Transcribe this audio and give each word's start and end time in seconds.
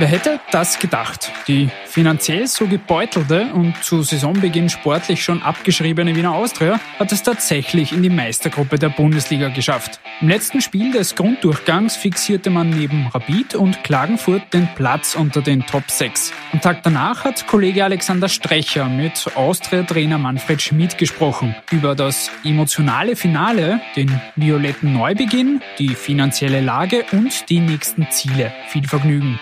Wer 0.00 0.06
hätte 0.06 0.38
das 0.52 0.78
gedacht? 0.78 1.32
Die 1.48 1.70
finanziell 1.86 2.46
so 2.46 2.68
gebeutelte 2.68 3.48
und 3.52 3.82
zu 3.82 4.02
Saisonbeginn 4.02 4.68
sportlich 4.68 5.24
schon 5.24 5.42
abgeschriebene 5.42 6.14
Wiener 6.14 6.34
Austria 6.34 6.78
hat 7.00 7.10
es 7.10 7.24
tatsächlich 7.24 7.92
in 7.92 8.04
die 8.04 8.08
Meistergruppe 8.08 8.78
der 8.78 8.90
Bundesliga 8.90 9.48
geschafft. 9.48 9.98
Im 10.20 10.28
letzten 10.28 10.60
Spiel 10.60 10.92
des 10.92 11.16
Grunddurchgangs 11.16 11.96
fixierte 11.96 12.48
man 12.48 12.70
neben 12.70 13.08
Rapid 13.08 13.56
und 13.56 13.82
Klagenfurt 13.82 14.42
den 14.52 14.68
Platz 14.76 15.16
unter 15.16 15.42
den 15.42 15.66
Top 15.66 15.90
6. 15.90 16.32
Am 16.52 16.60
Tag 16.60 16.84
danach 16.84 17.24
hat 17.24 17.48
Kollege 17.48 17.82
Alexander 17.82 18.28
Strecher 18.28 18.88
mit 18.88 19.26
Austria-Trainer 19.34 20.18
Manfred 20.18 20.62
Schmid 20.62 20.96
gesprochen 20.96 21.56
über 21.72 21.96
das 21.96 22.30
emotionale 22.44 23.16
Finale, 23.16 23.80
den 23.96 24.20
violetten 24.36 24.92
Neubeginn, 24.92 25.60
die 25.80 25.96
finanzielle 25.96 26.60
Lage 26.60 27.04
und 27.10 27.50
die 27.50 27.58
nächsten 27.58 28.08
Ziele. 28.12 28.52
Viel 28.68 28.86
Vergnügen. 28.86 29.40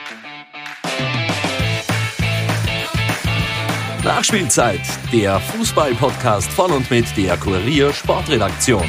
Nachspielzeit, 4.07 4.83
der 5.13 5.41
Fußball-Podcast 5.41 6.53
von 6.53 6.71
und 6.71 6.89
mit 6.93 7.17
der 7.17 7.37
Kurier 7.37 7.93
Sportredaktion. 7.93 8.85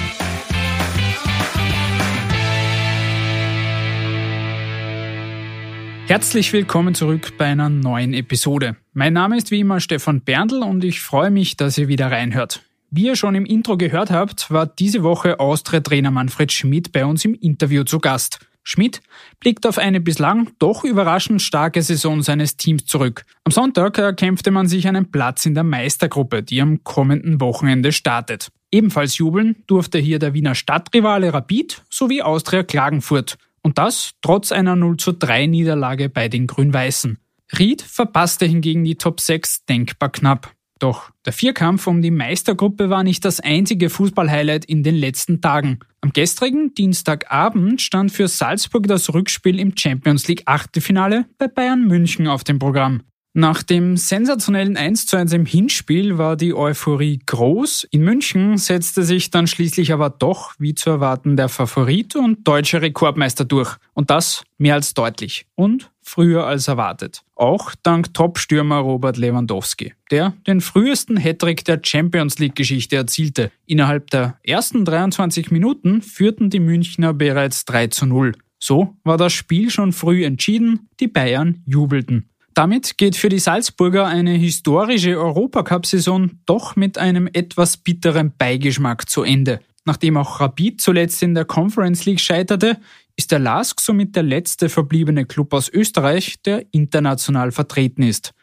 Herzlich 6.06 6.54
willkommen 6.54 6.94
zurück 6.94 7.36
bei 7.40 7.46
einer 7.46 7.68
neuen 7.68 8.14
Episode. 8.14 8.76
Mein 8.94 9.14
Name 9.14 9.38
ist 9.38 9.50
wie 9.50 9.62
immer 9.62 9.80
Stefan 9.80 10.22
Berndl 10.22 10.62
und 10.62 10.84
ich 10.84 11.02
freue 11.02 11.31
mich, 11.31 11.58
dass 11.58 11.80
ihr 11.80 11.88
wieder 11.88 12.12
reinhört. 12.12 12.62
Wie 12.92 13.08
ihr 13.08 13.16
schon 13.16 13.34
im 13.34 13.48
Intro 13.48 13.76
gehört 13.76 14.12
habt, 14.12 14.52
war 14.52 14.68
diese 14.68 15.02
Woche 15.02 15.40
Austria-Trainer 15.40 16.12
Manfred 16.12 16.52
Schmidt 16.52 16.92
bei 16.92 17.04
uns 17.04 17.26
im 17.26 17.34
Interview 17.34 17.84
zu 17.84 17.98
Gast. 17.98 18.47
Schmidt 18.70 19.02
blickt 19.40 19.66
auf 19.66 19.78
eine 19.78 20.02
bislang 20.02 20.50
doch 20.60 20.84
überraschend 20.84 21.42
starke 21.42 21.82
Saison 21.82 22.22
seines 22.22 22.58
Teams 22.58 22.86
zurück. 22.86 23.24
Am 23.46 23.54
Sonntag 23.54 23.98
erkämpfte 23.98 24.52
man 24.52 24.68
sich 24.68 24.90
einen 24.90 25.09
Platz 25.09 25.46
in 25.46 25.54
der 25.54 25.64
Meistergruppe, 25.64 26.44
die 26.44 26.62
am 26.62 26.84
kommenden 26.84 27.40
Wochenende 27.40 27.94
startet. 27.94 28.50
Ebenfalls 28.70 29.18
jubeln 29.20 29.56
durfte 29.68 30.00
hier 30.00 30.20
der 30.20 30.34
Wiener 30.34 30.54
Stadtrivale 30.54 31.34
Rapid 31.34 31.82
sowie 31.90 32.22
Austria 32.22 32.64
Klagenfurt. 32.64 33.38
Und 33.62 33.78
das 33.78 34.12
trotz 34.22 34.52
einer 34.52 34.76
0 34.76 34.98
zu 34.98 35.14
3 35.14 35.46
Niederlage 35.46 36.09
bei 36.09 36.28
den 36.28 36.46
Grün-Weißen. 36.46 37.20
Ried 37.58 37.81
verpasste 37.81 38.46
hingegen 38.46 38.84
die 38.84 38.96
Top 38.96 39.22
6 39.22 39.64
denkbar 39.64 40.12
knapp. 40.12 40.56
Doch 40.80 41.11
der 41.25 41.33
Vierkampf 41.33 41.88
um 41.88 42.02
die 42.02 42.11
Meistergruppe 42.11 42.89
war 42.89 43.03
nicht 43.03 43.25
das 43.25 43.39
einzige 43.39 43.89
Fußballhighlight 43.89 44.66
in 44.66 44.84
den 44.84 44.95
letzten 44.95 45.42
Tagen. 45.42 45.80
Am 46.02 46.14
gestrigen 46.14 46.73
Dienstagabend 46.73 47.81
stand 47.81 48.11
für 48.11 48.28
Salzburg 48.28 48.88
das 48.88 49.14
Rückspiel 49.14 49.59
im 49.59 49.75
Champions 49.75 50.28
League 50.28 50.44
Achtelfinale 50.45 51.25
bei 51.38 51.47
Bayern 51.47 51.85
München 51.88 52.28
auf 52.28 52.44
dem 52.44 52.59
Programm. 52.59 53.02
Nach 53.40 53.62
dem 53.62 53.98
sensationellen 53.98 54.78
1 54.78 55.06
zu 55.06 55.16
1 55.16 55.31
im 55.31 55.46
Hinspiel 55.46 56.18
war 56.18 56.38
die 56.38 56.56
Euphorie 56.56 57.20
groß. 57.24 57.88
In 57.92 58.02
München 58.02 58.58
setzte 58.58 59.03
sich 59.03 59.30
dann 59.30 59.46
schließlich 59.46 59.94
aber 59.94 60.09
doch, 60.09 60.56
wie 60.58 60.74
zu 60.74 60.90
erwarten, 60.90 61.38
der 61.38 61.47
Favorit 61.47 62.16
und 62.16 62.47
deutsche 62.47 62.81
Rekordmeister 62.81 63.46
durch. 63.46 63.76
Und 63.94 64.09
das 64.09 64.44
mehr 64.58 64.74
als 64.74 64.96
deutlich. 64.96 65.46
Und 65.53 65.92
früher 66.02 66.47
als 66.47 66.68
erwartet. 66.68 67.22
Auch 67.36 67.76
dank 67.84 68.12
Top-Stürmer 68.16 68.78
Robert 68.78 69.18
Lewandowski, 69.18 69.94
der 70.09 70.34
den 70.47 70.59
frühesten 70.59 71.16
Hattrick 71.16 71.64
der 71.64 71.80
Champions 71.84 72.40
League-Geschichte 72.40 72.96
erzielte. 72.96 73.52
Innerhalb 73.68 74.09
der 74.09 74.40
ersten 74.42 74.84
23 74.84 75.52
Minuten 75.52 76.02
führten 76.02 76.50
die 76.50 76.59
Münchner 76.59 77.14
bereits 77.14 77.66
3 77.66 77.86
zu 77.90 78.08
0. 78.08 78.31
So 78.58 78.96
war 79.03 79.18
das 79.18 79.34
Spiel 79.34 79.70
schon 79.70 79.94
früh 79.94 80.26
entschieden, 80.26 80.90
die 81.00 81.08
Bayern 81.08 81.62
jubelten. 81.68 82.31
Damit 82.57 82.97
geht 82.97 83.16
für 83.16 83.29
die 83.29 83.38
Salzburger 83.38 84.07
eine 84.07 84.31
historische 84.31 85.16
Europacup-Saison 85.16 86.31
doch 86.47 86.75
mit 86.75 86.97
einem 86.97 87.29
etwas 87.31 87.78
bitteren 87.78 88.34
Beigeschmack 88.35 89.07
zu 89.07 89.22
Ende. 89.22 89.59
Nachdem 89.85 90.18
auch 90.18 90.40
Rapid 90.40 90.81
zuletzt 90.81 91.22
in 91.22 91.35
der 91.35 91.46
Conference 91.46 92.06
League 92.06 92.19
scheiterte, 92.19 92.79
ist 93.16 93.31
der 93.31 93.38
LASK 93.38 93.79
somit 93.79 94.16
der 94.16 94.23
letzte 94.23 94.69
verbliebene 94.69 95.25
Club 95.28 95.53
aus 95.53 95.69
Österreich, 95.69 96.41
der 96.41 96.66
international 96.72 97.51
vertreten 97.51 98.01
ist. 98.01 98.34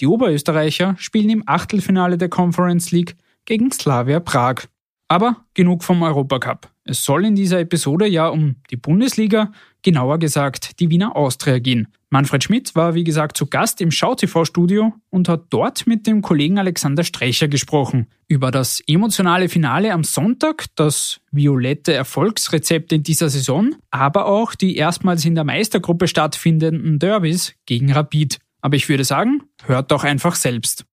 Die 0.00 0.06
Oberösterreicher 0.06 0.94
spielen 0.96 1.30
im 1.30 1.42
Achtelfinale 1.44 2.16
der 2.16 2.28
Conference 2.28 2.92
League 2.92 3.16
gegen 3.44 3.72
Slavia 3.72 4.20
Prag. 4.20 4.68
Aber 5.08 5.46
genug 5.52 5.82
vom 5.82 6.00
Europacup. 6.00 6.70
Es 6.84 7.04
soll 7.04 7.24
in 7.24 7.34
dieser 7.34 7.58
Episode 7.58 8.06
ja 8.06 8.28
um 8.28 8.54
die 8.70 8.76
Bundesliga, 8.76 9.50
genauer 9.82 10.20
gesagt 10.20 10.78
die 10.78 10.90
Wiener 10.90 11.16
Austria 11.16 11.58
gehen. 11.58 11.88
Manfred 12.14 12.44
Schmidt 12.44 12.76
war 12.76 12.94
wie 12.94 13.02
gesagt 13.02 13.36
zu 13.36 13.46
Gast 13.46 13.80
im 13.80 13.90
Schau-TV-Studio 13.90 14.92
und 15.10 15.28
hat 15.28 15.46
dort 15.50 15.88
mit 15.88 16.06
dem 16.06 16.22
Kollegen 16.22 16.60
Alexander 16.60 17.02
Streicher 17.02 17.48
gesprochen 17.48 18.06
über 18.28 18.52
das 18.52 18.80
emotionale 18.86 19.48
Finale 19.48 19.92
am 19.92 20.04
Sonntag, 20.04 20.66
das 20.76 21.20
violette 21.32 21.92
Erfolgsrezept 21.92 22.92
in 22.92 23.02
dieser 23.02 23.30
Saison, 23.30 23.74
aber 23.90 24.26
auch 24.26 24.54
die 24.54 24.76
erstmals 24.76 25.24
in 25.24 25.34
der 25.34 25.42
Meistergruppe 25.42 26.06
stattfindenden 26.06 27.00
Derbys 27.00 27.54
gegen 27.66 27.90
Rapid. 27.90 28.38
Aber 28.60 28.76
ich 28.76 28.88
würde 28.88 29.02
sagen, 29.02 29.42
hört 29.64 29.90
doch 29.90 30.04
einfach 30.04 30.36
selbst. 30.36 30.86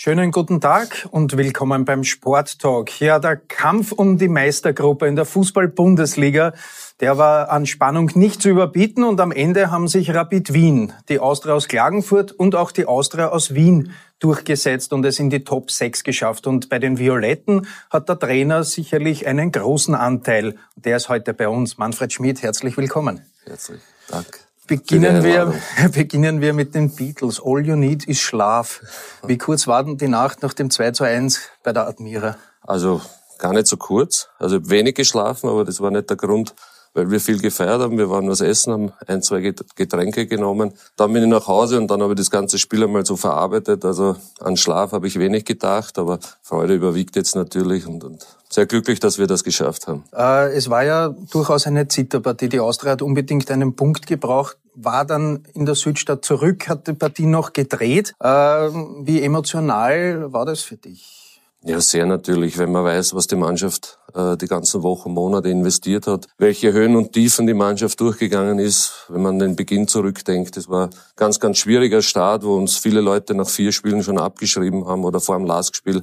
Schönen 0.00 0.30
guten 0.30 0.60
Tag 0.60 1.08
und 1.10 1.36
willkommen 1.36 1.84
beim 1.84 2.04
Sport 2.04 2.60
Talk. 2.60 3.00
Ja, 3.00 3.18
der 3.18 3.34
Kampf 3.34 3.90
um 3.90 4.16
die 4.16 4.28
Meistergruppe 4.28 5.08
in 5.08 5.16
der 5.16 5.24
Fußball-Bundesliga, 5.24 6.52
der 7.00 7.18
war 7.18 7.50
an 7.50 7.66
Spannung 7.66 8.08
nicht 8.14 8.40
zu 8.40 8.48
überbieten 8.48 9.02
und 9.02 9.20
am 9.20 9.32
Ende 9.32 9.72
haben 9.72 9.88
sich 9.88 10.14
Rapid 10.14 10.52
Wien, 10.52 10.92
die 11.08 11.18
Austria 11.18 11.54
aus 11.54 11.66
Klagenfurt 11.66 12.30
und 12.30 12.54
auch 12.54 12.70
die 12.70 12.86
Austria 12.86 13.30
aus 13.30 13.54
Wien 13.54 13.90
durchgesetzt 14.20 14.92
und 14.92 15.04
es 15.04 15.18
in 15.18 15.30
die 15.30 15.42
Top 15.42 15.72
6 15.72 16.04
geschafft. 16.04 16.46
Und 16.46 16.68
bei 16.68 16.78
den 16.78 17.00
Violetten 17.00 17.66
hat 17.90 18.08
der 18.08 18.20
Trainer 18.20 18.62
sicherlich 18.62 19.26
einen 19.26 19.50
großen 19.50 19.96
Anteil. 19.96 20.54
Der 20.76 20.98
ist 20.98 21.08
heute 21.08 21.34
bei 21.34 21.48
uns. 21.48 21.76
Manfred 21.76 22.12
Schmidt, 22.12 22.40
herzlich 22.44 22.76
willkommen. 22.76 23.26
Herzlich 23.46 23.80
Dank. 24.06 24.47
Beginnen 24.68 25.24
wir, 25.24 25.54
beginnen 25.94 26.42
wir 26.42 26.52
mit 26.52 26.74
den 26.74 26.94
Beatles. 26.94 27.40
All 27.42 27.66
you 27.66 27.74
need 27.74 28.04
is 28.04 28.20
Schlaf. 28.20 28.82
Wie 29.26 29.38
kurz 29.38 29.66
war 29.66 29.82
denn 29.82 29.96
die 29.96 30.08
Nacht 30.08 30.42
nach 30.42 30.52
dem 30.52 30.70
2 30.70 30.90
zu 30.90 31.04
1 31.04 31.40
bei 31.64 31.72
der 31.72 31.88
Admira? 31.88 32.36
Also 32.60 33.00
gar 33.38 33.54
nicht 33.54 33.66
so 33.66 33.78
kurz. 33.78 34.28
Also 34.38 34.68
wenig 34.68 34.94
geschlafen, 34.94 35.48
aber 35.48 35.64
das 35.64 35.80
war 35.80 35.90
nicht 35.90 36.10
der 36.10 36.18
Grund, 36.18 36.54
weil 36.98 37.10
wir 37.12 37.20
viel 37.20 37.40
gefeiert 37.40 37.80
haben. 37.80 37.96
Wir 37.96 38.10
waren 38.10 38.28
was 38.28 38.40
essen, 38.40 38.72
haben 38.72 38.92
ein, 39.06 39.22
zwei 39.22 39.40
Getränke 39.76 40.26
genommen. 40.26 40.72
Dann 40.96 41.12
bin 41.12 41.22
ich 41.22 41.28
nach 41.28 41.46
Hause 41.46 41.78
und 41.78 41.88
dann 41.90 42.02
habe 42.02 42.14
ich 42.14 42.18
das 42.18 42.30
ganze 42.30 42.58
Spiel 42.58 42.82
einmal 42.82 43.06
so 43.06 43.16
verarbeitet. 43.16 43.84
Also 43.84 44.16
an 44.40 44.56
Schlaf 44.56 44.90
habe 44.90 45.06
ich 45.06 45.18
wenig 45.18 45.44
gedacht, 45.44 45.96
aber 45.98 46.18
Freude 46.42 46.74
überwiegt 46.74 47.14
jetzt 47.14 47.36
natürlich 47.36 47.86
und, 47.86 48.02
und 48.02 48.26
sehr 48.50 48.66
glücklich, 48.66 48.98
dass 48.98 49.18
wir 49.18 49.28
das 49.28 49.44
geschafft 49.44 49.86
haben. 49.86 50.02
Äh, 50.12 50.52
es 50.56 50.70
war 50.70 50.82
ja 50.82 51.14
durchaus 51.30 51.66
eine 51.68 51.86
Zitterpartie. 51.86 52.48
Die 52.48 52.60
Austria 52.60 52.92
hat 52.92 53.02
unbedingt 53.02 53.48
einen 53.50 53.76
Punkt 53.76 54.08
gebraucht, 54.08 54.56
war 54.74 55.04
dann 55.04 55.44
in 55.54 55.66
der 55.66 55.76
Südstadt 55.76 56.24
zurück, 56.24 56.68
hat 56.68 56.88
die 56.88 56.94
Partie 56.94 57.26
noch 57.26 57.52
gedreht. 57.52 58.14
Äh, 58.20 58.26
wie 58.28 59.22
emotional 59.22 60.32
war 60.32 60.46
das 60.46 60.62
für 60.62 60.76
dich? 60.76 61.27
Ja, 61.64 61.80
sehr 61.80 62.06
natürlich, 62.06 62.56
wenn 62.56 62.70
man 62.70 62.84
weiß, 62.84 63.14
was 63.14 63.26
die 63.26 63.34
Mannschaft 63.34 63.98
äh, 64.14 64.36
die 64.36 64.46
ganzen 64.46 64.84
Wochen, 64.84 65.12
Monate 65.12 65.48
investiert 65.48 66.06
hat, 66.06 66.26
welche 66.38 66.72
Höhen 66.72 66.94
und 66.94 67.12
Tiefen 67.12 67.48
die 67.48 67.54
Mannschaft 67.54 68.00
durchgegangen 68.00 68.60
ist, 68.60 69.06
wenn 69.08 69.22
man 69.22 69.40
den 69.40 69.56
Beginn 69.56 69.88
zurückdenkt. 69.88 70.56
Es 70.56 70.68
war 70.68 70.88
ganz, 71.16 71.40
ganz 71.40 71.58
schwieriger 71.58 72.00
Start, 72.00 72.44
wo 72.44 72.54
uns 72.54 72.76
viele 72.76 73.00
Leute 73.00 73.34
nach 73.34 73.48
vier 73.48 73.72
Spielen 73.72 74.04
schon 74.04 74.18
abgeschrieben 74.18 74.86
haben 74.86 75.04
oder 75.04 75.18
vor 75.20 75.36
dem 75.36 75.46
Lastspiel 75.46 76.02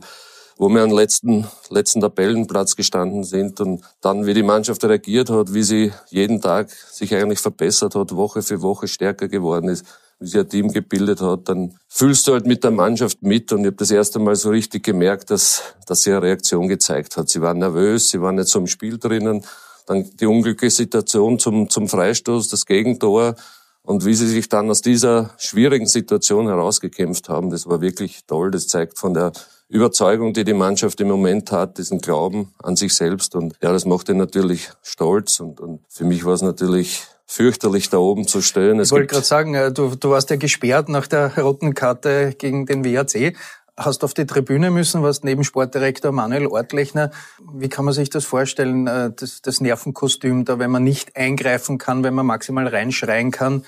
wo 0.57 0.69
wir 0.69 0.83
am 0.83 0.91
letzten, 0.91 1.47
letzten 1.69 2.01
Tabellenplatz 2.01 2.75
gestanden 2.75 3.23
sind 3.23 3.59
und 3.59 3.83
dann, 4.01 4.25
wie 4.25 4.33
die 4.33 4.43
Mannschaft 4.43 4.83
reagiert 4.85 5.29
hat, 5.29 5.53
wie 5.53 5.63
sie 5.63 5.91
jeden 6.09 6.41
Tag 6.41 6.71
sich 6.71 7.13
eigentlich 7.13 7.39
verbessert 7.39 7.95
hat, 7.95 8.15
Woche 8.15 8.41
für 8.41 8.61
Woche 8.61 8.87
stärker 8.87 9.27
geworden 9.27 9.69
ist, 9.69 9.85
wie 10.19 10.27
sich 10.27 10.39
ein 10.39 10.49
Team 10.49 10.71
gebildet 10.71 11.21
hat, 11.21 11.49
dann 11.49 11.77
fühlst 11.87 12.27
du 12.27 12.33
halt 12.33 12.45
mit 12.45 12.63
der 12.63 12.71
Mannschaft 12.71 13.21
mit 13.21 13.51
und 13.51 13.61
ich 13.61 13.67
habe 13.67 13.75
das 13.75 13.91
erste 13.91 14.19
Mal 14.19 14.35
so 14.35 14.49
richtig 14.49 14.83
gemerkt, 14.83 15.29
dass, 15.29 15.75
dass 15.87 16.01
sie 16.01 16.11
eine 16.11 16.21
Reaktion 16.21 16.67
gezeigt 16.67 17.17
hat. 17.17 17.29
Sie 17.29 17.41
waren 17.41 17.59
nervös, 17.59 18.09
sie 18.09 18.21
waren 18.21 18.35
nicht 18.35 18.47
so 18.47 18.59
im 18.59 18.67
Spiel 18.67 18.97
drinnen. 18.97 19.43
Dann 19.87 20.09
die 20.15 20.25
unglückliche 20.25 20.75
Situation 20.75 21.37
zum, 21.37 21.69
zum 21.69 21.87
Freistoß, 21.87 22.49
das 22.49 22.65
Gegentor 22.65 23.35
und 23.85 24.05
wie 24.05 24.13
sie 24.13 24.27
sich 24.27 24.49
dann 24.49 24.69
aus 24.69 24.81
dieser 24.81 25.31
schwierigen 25.37 25.87
Situation 25.87 26.47
herausgekämpft 26.47 27.29
haben, 27.29 27.49
das 27.49 27.67
war 27.67 27.81
wirklich 27.81 28.25
toll. 28.25 28.51
Das 28.51 28.67
zeigt 28.67 28.97
von 28.97 29.13
der 29.13 29.31
Überzeugung, 29.67 30.33
die 30.33 30.43
die 30.43 30.53
Mannschaft 30.53 30.99
im 31.01 31.07
Moment 31.07 31.51
hat, 31.51 31.77
diesen 31.77 31.99
Glauben 31.99 32.53
an 32.61 32.75
sich 32.75 32.93
selbst. 32.93 33.35
Und 33.35 33.55
ja, 33.61 33.71
das 33.71 33.85
macht 33.85 34.09
ihn 34.09 34.17
natürlich 34.17 34.69
stolz. 34.83 35.39
Und, 35.39 35.59
und 35.59 35.81
für 35.89 36.03
mich 36.03 36.25
war 36.25 36.33
es 36.33 36.41
natürlich 36.41 37.03
fürchterlich, 37.25 37.89
da 37.89 37.97
oben 37.97 38.27
zu 38.27 38.41
stehen. 38.41 38.79
Es 38.79 38.89
ich 38.89 38.91
wollte 38.91 39.07
gerade 39.07 39.25
sagen, 39.25 39.55
äh, 39.55 39.71
du, 39.71 39.95
du 39.95 40.11
warst 40.11 40.29
ja 40.29 40.35
gesperrt 40.35 40.89
nach 40.89 41.07
der 41.07 41.35
roten 41.37 41.73
Karte 41.73 42.35
gegen 42.37 42.65
den 42.65 42.85
WAC. 42.85 43.35
Hast 43.77 44.05
auf 44.05 44.13
die 44.13 44.25
Tribüne 44.25 44.71
müssen, 44.71 45.03
warst 45.03 45.25
neben 45.25 45.43
Sportdirektor 45.43 46.13
Manuel 46.13 46.47
Ortlechner. 46.47 47.11
Wie 47.53 47.67
kann 47.67 47.83
man 47.83 47.93
sich 47.93 48.09
das 48.09 48.23
vorstellen, 48.23 48.87
äh, 48.87 49.11
das, 49.13 49.41
das 49.41 49.59
Nervenkostüm 49.59 50.45
da, 50.45 50.59
wenn 50.59 50.71
man 50.71 50.83
nicht 50.83 51.17
eingreifen 51.17 51.77
kann, 51.77 52.03
wenn 52.03 52.13
man 52.13 52.25
maximal 52.25 52.67
reinschreien 52.67 53.31
kann? 53.31 53.65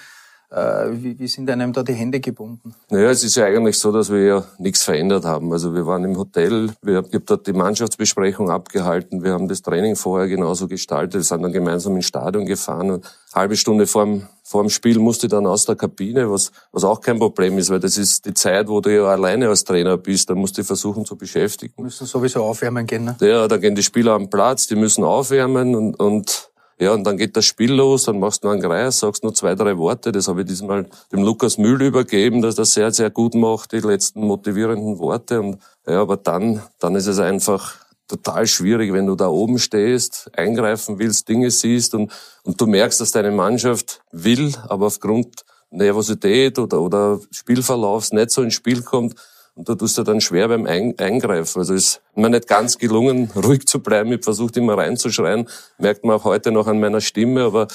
Äh, 0.49 0.91
wie, 1.03 1.19
wie 1.19 1.27
sind 1.27 1.49
einem 1.49 1.73
da 1.73 1.83
die 1.83 1.93
Hände 1.93 2.21
gebunden? 2.21 2.73
Naja, 2.89 3.09
es 3.09 3.21
ist 3.21 3.35
ja 3.35 3.45
eigentlich 3.45 3.77
so, 3.77 3.91
dass 3.91 4.09
wir 4.09 4.23
ja 4.23 4.45
nichts 4.59 4.81
verändert 4.81 5.25
haben. 5.25 5.51
Also 5.51 5.73
wir 5.75 5.85
waren 5.85 6.05
im 6.05 6.17
Hotel, 6.17 6.69
wir, 6.81 6.99
ich 6.99 7.13
habe 7.13 7.19
dort 7.19 7.47
die 7.47 7.53
Mannschaftsbesprechung 7.53 8.49
abgehalten, 8.49 9.23
wir 9.23 9.33
haben 9.33 9.49
das 9.49 9.61
Training 9.61 9.97
vorher 9.97 10.29
genauso 10.29 10.69
gestaltet, 10.69 11.15
wir 11.15 11.23
sind 11.23 11.41
dann 11.41 11.51
gemeinsam 11.51 11.97
ins 11.97 12.05
Stadion 12.05 12.45
gefahren 12.45 12.91
und 12.91 13.05
eine 13.05 13.41
halbe 13.41 13.57
Stunde 13.57 13.87
vor 13.87 14.05
dem, 14.05 14.27
vor 14.41 14.63
dem 14.63 14.69
Spiel 14.69 14.99
musste 14.99 15.27
ich 15.27 15.31
dann 15.31 15.45
aus 15.45 15.65
der 15.65 15.75
Kabine, 15.75 16.31
was, 16.31 16.53
was 16.71 16.85
auch 16.85 17.01
kein 17.01 17.19
Problem 17.19 17.57
ist, 17.57 17.69
weil 17.69 17.81
das 17.81 17.97
ist 17.97 18.25
die 18.25 18.33
Zeit, 18.33 18.69
wo 18.69 18.79
du 18.79 18.95
ja 18.95 19.03
alleine 19.03 19.49
als 19.49 19.65
Trainer 19.65 19.97
bist, 19.97 20.29
da 20.29 20.35
musst 20.35 20.57
du 20.57 20.63
versuchen 20.63 21.03
zu 21.03 21.17
beschäftigen. 21.17 21.73
Müssen 21.83 22.07
sowieso 22.07 22.43
aufwärmen 22.43 22.87
gehen, 22.87 23.03
ne? 23.03 23.17
Ja, 23.19 23.49
da 23.49 23.57
gehen 23.57 23.75
die 23.75 23.83
Spieler 23.83 24.13
am 24.13 24.29
Platz, 24.29 24.67
die 24.67 24.77
müssen 24.77 25.03
aufwärmen 25.03 25.75
und, 25.75 25.95
und 25.95 26.51
ja, 26.79 26.93
und 26.93 27.03
dann 27.05 27.17
geht 27.17 27.35
das 27.35 27.45
Spiel 27.45 27.73
los, 27.73 28.03
dann 28.03 28.19
machst 28.19 28.43
du 28.43 28.49
einen 28.49 28.61
Kreis, 28.61 28.99
sagst 28.99 29.23
nur 29.23 29.33
zwei, 29.33 29.55
drei 29.55 29.77
Worte. 29.77 30.11
Das 30.11 30.27
habe 30.27 30.41
ich 30.41 30.47
diesmal 30.47 30.87
dem 31.11 31.23
Lukas 31.23 31.57
Mühl 31.57 31.81
übergeben, 31.81 32.41
dass 32.43 32.53
das 32.53 32.73
sehr, 32.73 32.91
sehr 32.91 33.09
gut 33.09 33.33
macht, 33.33 33.71
die 33.71 33.79
letzten 33.79 34.21
motivierenden 34.21 34.99
Worte. 34.99 35.41
Und 35.41 35.57
ja, 35.87 36.01
aber 36.01 36.17
dann, 36.17 36.61
dann 36.79 36.95
ist 36.95 37.07
es 37.07 37.17
einfach 37.17 37.75
total 38.07 38.45
schwierig, 38.45 38.93
wenn 38.93 39.07
du 39.07 39.15
da 39.15 39.27
oben 39.27 39.57
stehst, 39.57 40.29
eingreifen 40.37 40.99
willst, 40.99 41.27
Dinge 41.27 41.49
siehst 41.49 41.95
und, 41.95 42.11
und 42.43 42.61
du 42.61 42.67
merkst, 42.67 43.01
dass 43.01 43.11
deine 43.11 43.31
Mannschaft 43.31 44.01
will, 44.11 44.53
aber 44.69 44.85
aufgrund 44.85 45.45
Nervosität 45.71 46.59
oder, 46.59 46.79
oder 46.79 47.19
Spielverlaufs 47.31 48.13
nicht 48.13 48.31
so 48.31 48.43
ins 48.43 48.53
Spiel 48.53 48.83
kommt, 48.83 49.15
und 49.57 49.67
da 49.67 49.73
tust 49.73 49.97
du 49.97 50.03
dann 50.03 50.21
schwer 50.21 50.47
beim 50.47 50.67
Eingreifen. 50.67 51.59
Also 51.59 51.73
ist 51.73 52.01
mir 52.13 52.29
nicht 52.29 52.47
ganz 52.47 52.77
gelungen, 52.77 53.31
ruhig 53.35 53.65
zu 53.67 53.79
bleiben. 53.79 54.11
Ich 54.11 54.23
versucht 54.23 54.55
immer 54.55 54.77
reinzuschreien. 54.77 55.49
Merkt 55.79 56.05
man 56.05 56.15
auch 56.15 56.25
heute 56.25 56.51
noch 56.51 56.67
an 56.67 56.79
meiner 56.79 57.01
Stimme. 57.01 57.43
Aber 57.43 57.67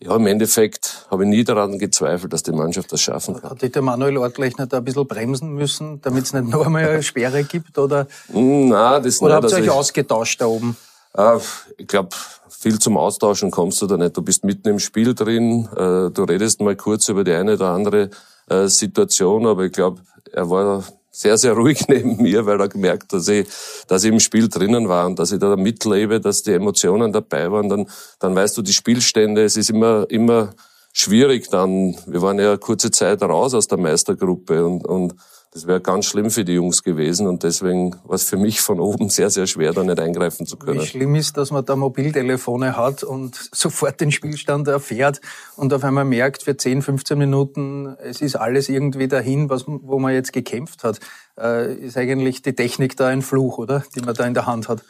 ja, 0.00 0.16
im 0.16 0.26
Endeffekt 0.26 1.06
habe 1.08 1.22
ich 1.22 1.30
nie 1.30 1.44
daran 1.44 1.78
gezweifelt, 1.78 2.32
dass 2.32 2.42
die 2.42 2.50
Mannschaft 2.50 2.92
das 2.92 3.00
schaffen 3.00 3.40
kann. 3.40 3.50
Hat 3.50 3.74
der 3.74 3.82
Manuel 3.82 4.16
Ortlechner 4.16 4.66
da 4.66 4.78
ein 4.78 4.84
bisschen 4.84 5.06
bremsen 5.06 5.54
müssen, 5.54 6.00
damit 6.00 6.24
es 6.24 6.32
nicht 6.32 6.48
noch 6.48 6.66
einmal 6.66 6.88
eine 6.88 7.02
Sperre 7.04 7.44
gibt? 7.44 7.78
Oder, 7.78 8.08
hm, 8.32 8.70
Nein, 8.70 9.02
das 9.04 9.22
oder 9.22 9.40
nicht. 9.40 9.52
habt 9.52 9.64
ihr 9.64 9.70
euch 9.70 9.78
ausgetauscht 9.78 10.40
da 10.40 10.46
oben? 10.46 10.76
Äh, 11.14 11.38
ich 11.78 11.86
glaube, 11.86 12.08
viel 12.48 12.80
zum 12.80 12.96
Austauschen 12.96 13.52
kommst 13.52 13.80
du 13.82 13.86
da 13.86 13.96
nicht. 13.96 14.16
Du 14.16 14.22
bist 14.22 14.42
mitten 14.42 14.68
im 14.68 14.80
Spiel 14.80 15.14
drin, 15.14 15.68
äh, 15.76 16.10
du 16.10 16.24
redest 16.28 16.60
mal 16.60 16.74
kurz 16.74 17.08
über 17.08 17.22
die 17.22 17.32
eine 17.32 17.54
oder 17.54 17.68
andere 17.68 18.10
äh, 18.48 18.66
Situation, 18.66 19.46
aber 19.46 19.66
ich 19.66 19.72
glaube, 19.72 20.00
er 20.32 20.50
war 20.50 20.82
sehr, 21.10 21.36
sehr 21.36 21.54
ruhig 21.54 21.84
neben 21.88 22.22
mir, 22.22 22.46
weil 22.46 22.60
er 22.60 22.68
gemerkt, 22.68 23.12
dass 23.12 23.28
ich, 23.28 23.46
dass 23.88 24.04
ich 24.04 24.10
im 24.10 24.20
Spiel 24.20 24.48
drinnen 24.48 24.88
war 24.88 25.06
und 25.06 25.18
dass 25.18 25.32
ich 25.32 25.38
da 25.38 25.56
mitlebe, 25.56 26.20
dass 26.20 26.42
die 26.42 26.52
Emotionen 26.52 27.12
dabei 27.12 27.50
waren. 27.50 27.68
Dann, 27.68 27.88
dann 28.18 28.34
weißt 28.34 28.56
du 28.56 28.62
die 28.62 28.72
Spielstände. 28.72 29.44
Es 29.44 29.56
ist 29.56 29.70
immer, 29.70 30.06
immer 30.08 30.54
schwierig 30.92 31.48
dann. 31.50 31.96
Wir 32.06 32.22
waren 32.22 32.38
ja 32.38 32.56
kurze 32.56 32.90
Zeit 32.90 33.22
raus 33.22 33.54
aus 33.54 33.68
der 33.68 33.78
Meistergruppe 33.78 34.64
und, 34.64 34.86
und 34.86 35.14
das 35.52 35.66
wäre 35.66 35.80
ganz 35.80 36.06
schlimm 36.06 36.30
für 36.30 36.44
die 36.44 36.52
Jungs 36.52 36.84
gewesen 36.84 37.26
und 37.26 37.42
deswegen 37.42 37.96
war 38.04 38.14
es 38.14 38.22
für 38.22 38.36
mich 38.36 38.60
von 38.60 38.78
oben 38.78 39.08
sehr, 39.08 39.30
sehr 39.30 39.48
schwer, 39.48 39.72
da 39.72 39.82
nicht 39.82 39.98
eingreifen 39.98 40.46
zu 40.46 40.56
können. 40.56 40.80
Wie 40.80 40.86
schlimm 40.86 41.16
ist, 41.16 41.36
dass 41.36 41.50
man 41.50 41.64
da 41.64 41.74
Mobiltelefone 41.74 42.76
hat 42.76 43.02
und 43.02 43.36
sofort 43.52 44.00
den 44.00 44.12
Spielstand 44.12 44.68
erfährt 44.68 45.20
und 45.56 45.74
auf 45.74 45.82
einmal 45.82 46.04
merkt, 46.04 46.44
für 46.44 46.56
10, 46.56 46.82
15 46.82 47.18
Minuten, 47.18 47.96
es 47.98 48.20
ist 48.20 48.36
alles 48.36 48.68
irgendwie 48.68 49.08
dahin, 49.08 49.50
was, 49.50 49.64
wo 49.66 49.98
man 49.98 50.14
jetzt 50.14 50.32
gekämpft 50.32 50.84
hat. 50.84 51.00
Äh, 51.36 51.74
ist 51.74 51.96
eigentlich 51.96 52.42
die 52.42 52.54
Technik 52.54 52.96
da 52.96 53.08
ein 53.08 53.22
Fluch, 53.22 53.58
oder? 53.58 53.82
Die 53.96 54.02
man 54.02 54.14
da 54.14 54.26
in 54.26 54.34
der 54.34 54.46
Hand 54.46 54.68
hat. 54.68 54.84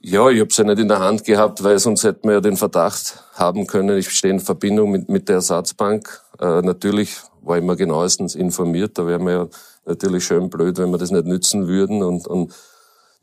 Ja, 0.00 0.28
ich 0.28 0.40
habe 0.40 0.52
sie 0.52 0.62
ja 0.62 0.68
nicht 0.68 0.80
in 0.80 0.88
der 0.88 0.98
Hand 0.98 1.24
gehabt, 1.24 1.62
weil 1.62 1.78
sonst 1.78 2.02
hätten 2.02 2.26
wir 2.26 2.34
ja 2.34 2.40
den 2.40 2.56
Verdacht 2.56 3.22
haben 3.34 3.66
können, 3.68 3.96
ich 3.96 4.10
stehe 4.10 4.32
in 4.32 4.40
Verbindung 4.40 4.90
mit, 4.90 5.08
mit 5.08 5.28
der 5.28 5.36
Ersatzbank. 5.36 6.22
Äh, 6.40 6.62
natürlich 6.62 7.18
war 7.42 7.58
ich 7.58 7.62
immer 7.62 7.76
genauestens 7.76 8.34
informiert, 8.34 8.98
da 8.98 9.06
wäre 9.06 9.20
wir 9.20 9.32
ja 9.32 9.48
natürlich 9.84 10.24
schön 10.24 10.50
blöd, 10.50 10.78
wenn 10.78 10.90
wir 10.90 10.98
das 10.98 11.10
nicht 11.10 11.26
nützen 11.26 11.66
würden. 11.66 12.02
Und, 12.02 12.26
und 12.26 12.52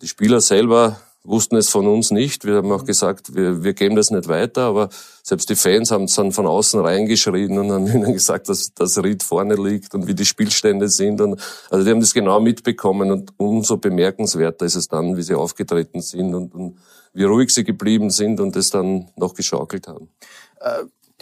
die 0.02 0.08
Spieler 0.08 0.42
selber 0.42 0.98
wussten 1.28 1.58
es 1.58 1.70
von 1.70 1.88
uns 1.88 2.10
nicht. 2.10 2.46
Wir 2.46 2.56
haben 2.56 2.72
auch 2.72 2.86
gesagt, 2.86 3.36
wir, 3.36 3.64
wir 3.64 3.74
geben 3.74 3.96
das 3.96 4.12
nicht 4.12 4.30
weiter, 4.30 4.64
aber 4.64 4.90
selbst 5.24 5.50
die 5.50 5.56
Fans 5.56 5.92
haben 5.92 6.06
es 6.06 6.16
dann 6.16 6.32
von 6.32 6.48
außen 6.48 6.80
reingeschrien 6.80 7.58
und 7.60 7.72
haben 7.72 7.88
ihnen 7.94 8.14
gesagt, 8.14 8.48
dass 8.50 8.74
das 8.74 8.98
Ried 9.04 9.24
vorne 9.24 9.56
liegt 9.56 9.94
und 9.94 10.08
wie 10.08 10.16
die 10.16 10.26
Spielstände 10.26 10.88
sind. 10.88 11.20
Und, 11.20 11.42
also 11.70 11.84
die 11.84 11.92
haben 11.92 12.00
das 12.00 12.14
genau 12.14 12.40
mitbekommen 12.40 13.12
und 13.12 13.34
umso 13.38 13.78
bemerkenswerter 13.78 14.66
ist 14.66 14.76
es 14.76 14.88
dann, 14.88 15.18
wie 15.18 15.24
sie 15.24 15.36
aufgetreten 15.36 16.02
sind 16.02 16.34
und, 16.34 16.56
und 16.56 16.78
wie 17.14 17.26
ruhig 17.26 17.50
sie 17.50 17.64
geblieben 17.64 18.10
sind 18.10 18.40
und 18.40 18.56
es 18.56 18.70
dann 18.70 19.10
noch 19.18 19.34
geschaukelt 19.34 19.88
haben. 19.88 20.10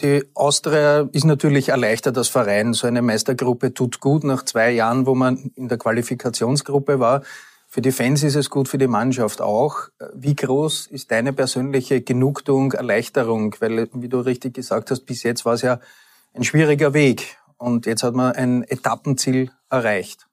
Die 0.00 0.24
Austria 0.34 1.08
ist 1.12 1.24
natürlich 1.24 1.70
erleichtert 1.70 2.18
als 2.18 2.28
Verein. 2.28 2.74
So 2.74 2.86
eine 2.86 3.00
Meistergruppe 3.00 3.72
tut 3.72 4.00
gut 4.00 4.24
nach 4.24 4.44
zwei 4.44 4.70
Jahren, 4.70 5.06
wo 5.06 5.14
man 5.14 5.52
in 5.54 5.68
der 5.68 5.78
Qualifikationsgruppe 5.78 7.00
war. 7.00 7.22
Für 7.66 7.80
die 7.80 7.92
Fans 7.92 8.22
ist 8.22 8.36
es 8.36 8.50
gut, 8.50 8.68
für 8.68 8.76
die 8.76 8.88
Mannschaft 8.88 9.40
auch. 9.40 9.88
Wie 10.14 10.36
groß 10.36 10.88
ist 10.88 11.10
deine 11.10 11.32
persönliche 11.32 12.02
Genugtuung, 12.02 12.72
Erleichterung? 12.72 13.56
Weil, 13.58 13.88
wie 13.94 14.08
du 14.08 14.20
richtig 14.20 14.54
gesagt 14.54 14.90
hast, 14.90 15.06
bis 15.06 15.22
jetzt 15.22 15.46
war 15.46 15.54
es 15.54 15.62
ja 15.62 15.80
ein 16.34 16.44
schwieriger 16.44 16.92
Weg. 16.92 17.38
Und 17.56 17.86
jetzt 17.86 18.02
hat 18.02 18.14
man 18.14 18.32
ein 18.32 18.64
Etappenziel 18.64 19.50
erreicht. 19.70 20.26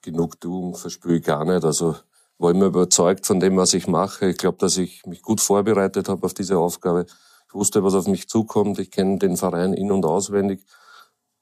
Genugtuung 0.00 0.76
verspüre 0.76 1.16
ich 1.16 1.24
gar 1.24 1.44
nicht. 1.44 1.64
Also 1.64 1.96
war 2.38 2.50
immer 2.50 2.66
überzeugt 2.66 3.26
von 3.26 3.38
dem, 3.38 3.56
was 3.58 3.74
ich 3.74 3.86
mache. 3.86 4.30
Ich 4.30 4.38
glaube, 4.38 4.56
dass 4.58 4.78
ich 4.78 5.04
mich 5.04 5.22
gut 5.22 5.42
vorbereitet 5.42 6.08
habe 6.08 6.24
auf 6.24 6.32
diese 6.32 6.58
Aufgabe. 6.58 7.06
Ich 7.54 7.60
wusste, 7.60 7.84
was 7.84 7.94
auf 7.94 8.08
mich 8.08 8.26
zukommt. 8.26 8.80
Ich 8.80 8.90
kenne 8.90 9.18
den 9.18 9.36
Verein 9.36 9.74
in- 9.74 9.92
und 9.92 10.04
auswendig. 10.04 10.60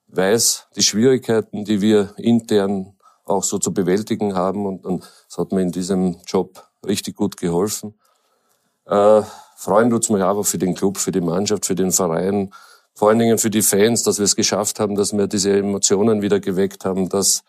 Weiß 0.05 0.67
die 0.75 0.83
Schwierigkeiten, 0.83 1.65
die 1.65 1.81
wir 1.81 2.13
intern 2.17 2.93
auch 3.25 3.43
so 3.43 3.57
zu 3.57 3.73
bewältigen 3.73 4.35
haben. 4.35 4.67
Und, 4.67 4.85
und 4.85 5.09
das 5.27 5.39
hat 5.39 5.51
mir 5.51 5.63
in 5.63 5.71
diesem 5.71 6.17
Job 6.27 6.67
richtig 6.85 7.15
gut 7.15 7.35
geholfen. 7.37 7.95
Äh, 8.85 9.23
freuen 9.57 9.89
tut's 9.89 10.11
mich 10.11 10.21
einfach 10.21 10.45
für 10.45 10.59
den 10.59 10.75
Club, 10.75 10.99
für 10.99 11.11
die 11.11 11.19
Mannschaft, 11.19 11.65
für 11.65 11.73
den 11.73 11.91
Verein, 11.91 12.53
vor 12.93 13.09
allen 13.09 13.17
Dingen 13.17 13.39
für 13.39 13.49
die 13.49 13.63
Fans, 13.63 14.03
dass 14.03 14.19
wir 14.19 14.25
es 14.25 14.35
geschafft 14.35 14.79
haben, 14.79 14.93
dass 14.93 15.17
wir 15.17 15.25
diese 15.25 15.57
Emotionen 15.57 16.21
wieder 16.21 16.39
geweckt 16.39 16.85
haben, 16.85 17.09
dass, 17.09 17.41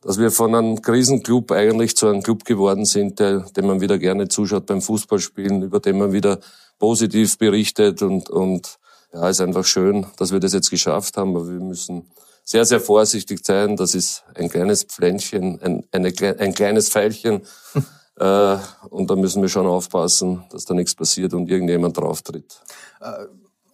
dass 0.00 0.18
wir 0.18 0.32
von 0.32 0.56
einem 0.56 0.82
Krisenclub 0.82 1.52
eigentlich 1.52 1.96
zu 1.96 2.08
einem 2.08 2.24
Club 2.24 2.44
geworden 2.44 2.84
sind, 2.84 3.20
der, 3.20 3.42
dem 3.56 3.68
man 3.68 3.80
wieder 3.80 3.98
gerne 3.98 4.26
zuschaut 4.26 4.66
beim 4.66 4.82
Fußballspielen, 4.82 5.62
über 5.62 5.78
den 5.78 5.98
man 5.98 6.12
wieder 6.12 6.40
positiv 6.82 7.38
berichtet 7.38 8.02
und, 8.02 8.28
und 8.28 8.80
ja, 9.12 9.28
ist 9.28 9.40
einfach 9.40 9.64
schön, 9.64 10.04
dass 10.16 10.32
wir 10.32 10.40
das 10.40 10.52
jetzt 10.52 10.68
geschafft 10.68 11.16
haben, 11.16 11.36
aber 11.36 11.46
wir 11.46 11.60
müssen 11.60 12.10
sehr, 12.42 12.64
sehr 12.64 12.80
vorsichtig 12.80 13.46
sein. 13.46 13.76
Das 13.76 13.94
ist 13.94 14.24
ein 14.34 14.48
kleines 14.48 14.82
Pflänzchen, 14.82 15.62
ein, 15.62 15.84
eine, 15.92 16.12
ein 16.40 16.54
kleines 16.54 16.88
Pfeilchen. 16.88 17.42
äh, 18.16 18.56
und 18.90 19.08
da 19.08 19.14
müssen 19.14 19.42
wir 19.42 19.48
schon 19.48 19.68
aufpassen, 19.68 20.42
dass 20.50 20.64
da 20.64 20.74
nichts 20.74 20.96
passiert 20.96 21.34
und 21.34 21.48
irgendjemand 21.48 21.98
drauftritt. 21.98 22.60
Äh, 23.00 23.26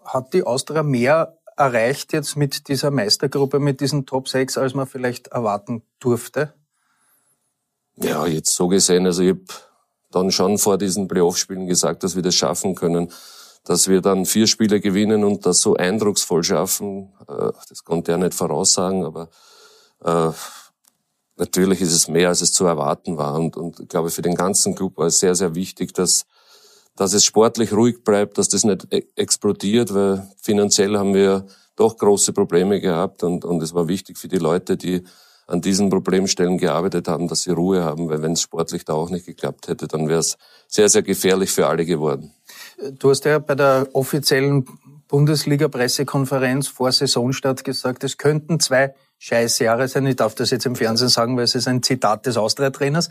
hat 0.04 0.34
die 0.34 0.42
Austria 0.42 0.82
mehr 0.82 1.38
erreicht 1.56 2.12
jetzt 2.12 2.36
mit 2.36 2.68
dieser 2.68 2.90
Meistergruppe, 2.90 3.58
mit 3.58 3.80
diesen 3.80 4.04
Top 4.04 4.28
6, 4.28 4.58
als 4.58 4.74
man 4.74 4.86
vielleicht 4.86 5.28
erwarten 5.28 5.82
durfte? 5.98 6.52
Ja, 7.96 8.26
jetzt 8.26 8.54
so 8.54 8.68
gesehen, 8.68 9.06
also 9.06 9.22
ich 9.22 9.30
habe 9.30 9.44
dann 10.10 10.30
schon 10.30 10.58
vor 10.58 10.78
diesen 10.78 11.08
Playoff-Spielen 11.08 11.66
gesagt, 11.66 12.02
dass 12.02 12.16
wir 12.16 12.22
das 12.22 12.34
schaffen 12.34 12.74
können. 12.74 13.12
Dass 13.64 13.88
wir 13.88 14.00
dann 14.00 14.24
vier 14.24 14.46
Spiele 14.46 14.80
gewinnen 14.80 15.24
und 15.24 15.44
das 15.44 15.60
so 15.60 15.74
eindrucksvoll 15.74 16.42
schaffen, 16.42 17.12
äh, 17.28 17.50
das 17.68 17.84
konnte 17.84 18.12
er 18.12 18.18
nicht 18.18 18.34
voraussagen, 18.34 19.04
aber 19.04 19.28
äh, 20.04 20.30
natürlich 21.36 21.80
ist 21.80 21.92
es 21.92 22.08
mehr, 22.08 22.28
als 22.28 22.40
es 22.40 22.52
zu 22.52 22.64
erwarten 22.64 23.16
war. 23.16 23.34
Und, 23.34 23.56
und 23.56 23.80
ich 23.80 23.88
glaube, 23.88 24.10
für 24.10 24.22
den 24.22 24.34
ganzen 24.34 24.74
Club 24.74 24.96
war 24.96 25.06
es 25.06 25.18
sehr, 25.18 25.34
sehr 25.34 25.54
wichtig, 25.54 25.92
dass, 25.92 26.24
dass 26.96 27.12
es 27.12 27.24
sportlich 27.24 27.72
ruhig 27.72 28.02
bleibt, 28.04 28.38
dass 28.38 28.48
das 28.48 28.64
nicht 28.64 28.86
e-, 28.90 29.06
explodiert, 29.16 29.92
weil 29.92 30.26
finanziell 30.40 30.96
haben 30.96 31.14
wir 31.14 31.46
doch 31.76 31.96
große 31.96 32.32
Probleme 32.32 32.80
gehabt 32.80 33.22
und, 33.22 33.44
und 33.44 33.62
es 33.62 33.74
war 33.74 33.86
wichtig 33.86 34.18
für 34.18 34.28
die 34.28 34.38
Leute, 34.38 34.76
die 34.76 35.04
an 35.48 35.62
diesen 35.62 35.88
Problemstellen 35.88 36.58
gearbeitet 36.58 37.08
haben, 37.08 37.26
dass 37.26 37.42
sie 37.42 37.50
Ruhe 37.50 37.82
haben, 37.82 38.08
weil 38.08 38.22
wenn 38.22 38.32
es 38.32 38.42
sportlich 38.42 38.84
da 38.84 38.92
auch 38.92 39.08
nicht 39.08 39.26
geklappt 39.26 39.68
hätte, 39.68 39.88
dann 39.88 40.06
wäre 40.08 40.20
es 40.20 40.36
sehr, 40.68 40.88
sehr 40.90 41.02
gefährlich 41.02 41.50
für 41.50 41.66
alle 41.66 41.86
geworden. 41.86 42.32
Du 42.98 43.10
hast 43.10 43.24
ja 43.24 43.38
bei 43.38 43.54
der 43.54 43.88
offiziellen 43.94 44.66
Bundesliga-Pressekonferenz 45.08 46.68
vor 46.68 46.92
Saisonstart 46.92 47.64
gesagt, 47.64 48.04
es 48.04 48.18
könnten 48.18 48.60
zwei 48.60 48.94
Scheißjahre 49.18 49.88
sein. 49.88 50.06
Ich 50.06 50.16
darf 50.16 50.34
das 50.34 50.50
jetzt 50.50 50.66
im 50.66 50.76
Fernsehen 50.76 51.08
sagen, 51.08 51.36
weil 51.36 51.44
es 51.44 51.54
ist 51.54 51.66
ein 51.66 51.82
Zitat 51.82 52.26
des 52.26 52.36
Austria-Trainers. 52.36 53.08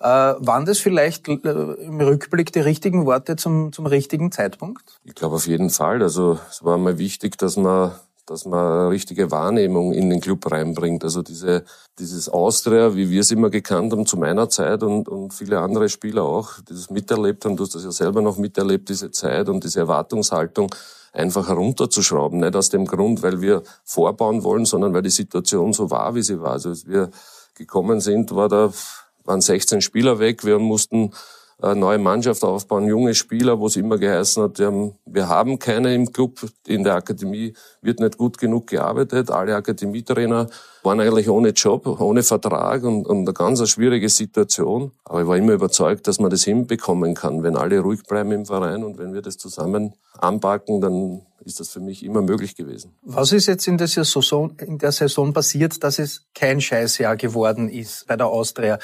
Äh, 0.00 0.06
waren 0.06 0.64
das 0.64 0.78
vielleicht 0.78 1.28
äh, 1.28 1.34
im 1.34 2.00
Rückblick 2.00 2.50
die 2.52 2.60
richtigen 2.60 3.04
Worte 3.04 3.36
zum, 3.36 3.72
zum 3.72 3.84
richtigen 3.86 4.32
Zeitpunkt? 4.32 5.00
Ich 5.04 5.14
glaube 5.14 5.36
auf 5.36 5.46
jeden 5.46 5.68
Fall. 5.68 6.02
Also 6.02 6.38
es 6.50 6.64
war 6.64 6.78
mal 6.78 6.98
wichtig, 6.98 7.36
dass 7.36 7.56
man 7.56 7.92
dass 8.26 8.44
man 8.46 8.88
richtige 8.88 9.30
Wahrnehmung 9.30 9.92
in 9.92 10.10
den 10.10 10.20
Club 10.20 10.50
reinbringt. 10.50 11.04
Also 11.04 11.22
diese, 11.22 11.64
dieses 11.98 12.28
Austria, 12.28 12.94
wie 12.94 13.10
wir 13.10 13.20
es 13.20 13.30
immer 13.30 13.50
gekannt 13.50 13.92
haben 13.92 14.06
zu 14.06 14.16
meiner 14.16 14.48
Zeit 14.48 14.82
und, 14.82 15.08
und 15.08 15.34
viele 15.34 15.60
andere 15.60 15.88
Spieler 15.88 16.22
auch, 16.22 16.60
die 16.68 16.72
das 16.72 16.90
miterlebt 16.90 17.44
haben, 17.44 17.56
du 17.56 17.64
hast 17.64 17.74
das 17.74 17.84
ja 17.84 17.92
selber 17.92 18.22
noch 18.22 18.38
miterlebt, 18.38 18.88
diese 18.88 19.10
Zeit 19.10 19.48
und 19.48 19.64
diese 19.64 19.80
Erwartungshaltung 19.80 20.74
einfach 21.12 21.48
herunterzuschrauben. 21.48 22.40
Nicht 22.40 22.56
aus 22.56 22.68
dem 22.68 22.86
Grund, 22.86 23.22
weil 23.22 23.40
wir 23.40 23.62
vorbauen 23.84 24.42
wollen, 24.42 24.64
sondern 24.64 24.94
weil 24.94 25.02
die 25.02 25.10
Situation 25.10 25.72
so 25.72 25.90
war, 25.90 26.14
wie 26.14 26.22
sie 26.22 26.40
war. 26.40 26.52
Also 26.52 26.70
als 26.70 26.86
wir 26.86 27.10
gekommen 27.54 28.00
sind, 28.00 28.34
war 28.34 28.48
da, 28.48 28.72
waren 29.24 29.40
16 29.40 29.80
Spieler 29.80 30.18
weg. 30.18 30.44
Wir 30.44 30.58
mussten 30.58 31.12
neue 31.60 31.98
Mannschaft 31.98 32.42
aufbauen, 32.44 32.86
junge 32.86 33.14
Spieler, 33.14 33.58
wo 33.58 33.66
es 33.66 33.76
immer 33.76 33.98
geheißen 33.98 34.42
hat, 34.42 34.58
wir 34.58 34.66
haben, 34.66 34.92
wir 35.06 35.28
haben 35.28 35.58
keine 35.58 35.94
im 35.94 36.12
Club, 36.12 36.46
in 36.66 36.84
der 36.84 36.94
Akademie 36.96 37.54
wird 37.80 38.00
nicht 38.00 38.18
gut 38.18 38.38
genug 38.38 38.66
gearbeitet. 38.66 39.30
Alle 39.30 39.54
Akademietrainer 39.54 40.48
waren 40.82 41.00
eigentlich 41.00 41.28
ohne 41.28 41.50
Job, 41.50 41.86
ohne 42.00 42.22
Vertrag 42.22 42.82
und, 42.84 43.06
und 43.06 43.18
eine 43.18 43.32
ganz 43.32 43.66
schwierige 43.68 44.08
Situation. 44.08 44.92
Aber 45.04 45.22
ich 45.22 45.26
war 45.26 45.36
immer 45.36 45.52
überzeugt, 45.52 46.06
dass 46.06 46.18
man 46.18 46.30
das 46.30 46.44
hinbekommen 46.44 47.14
kann, 47.14 47.42
wenn 47.42 47.56
alle 47.56 47.80
ruhig 47.80 48.02
bleiben 48.02 48.32
im 48.32 48.46
Verein 48.46 48.84
und 48.84 48.98
wenn 48.98 49.14
wir 49.14 49.22
das 49.22 49.38
zusammen 49.38 49.94
anpacken, 50.18 50.80
dann 50.80 51.22
ist 51.44 51.60
das 51.60 51.68
für 51.68 51.80
mich 51.80 52.04
immer 52.04 52.22
möglich 52.22 52.56
gewesen. 52.56 52.92
Was 53.02 53.32
ist 53.32 53.46
jetzt 53.46 53.66
in 53.68 53.78
der 53.78 53.86
Saison, 53.86 54.56
in 54.58 54.78
der 54.78 54.92
Saison 54.92 55.32
passiert, 55.32 55.82
dass 55.84 55.98
es 55.98 56.26
kein 56.34 56.60
Scheißjahr 56.60 57.16
geworden 57.16 57.68
ist 57.68 58.06
bei 58.06 58.16
der 58.16 58.26
Austria? 58.26 58.78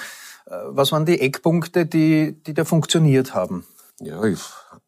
Äh, 0.51 0.55
was 0.69 0.93
waren 0.93 1.07
die 1.07 1.21
Eckpunkte, 1.21 1.87
die, 1.87 2.37
die 2.47 2.55
da 2.55 2.65
funktioniert 2.65 3.35
haben? 3.35 3.65
Ja, 4.01 4.23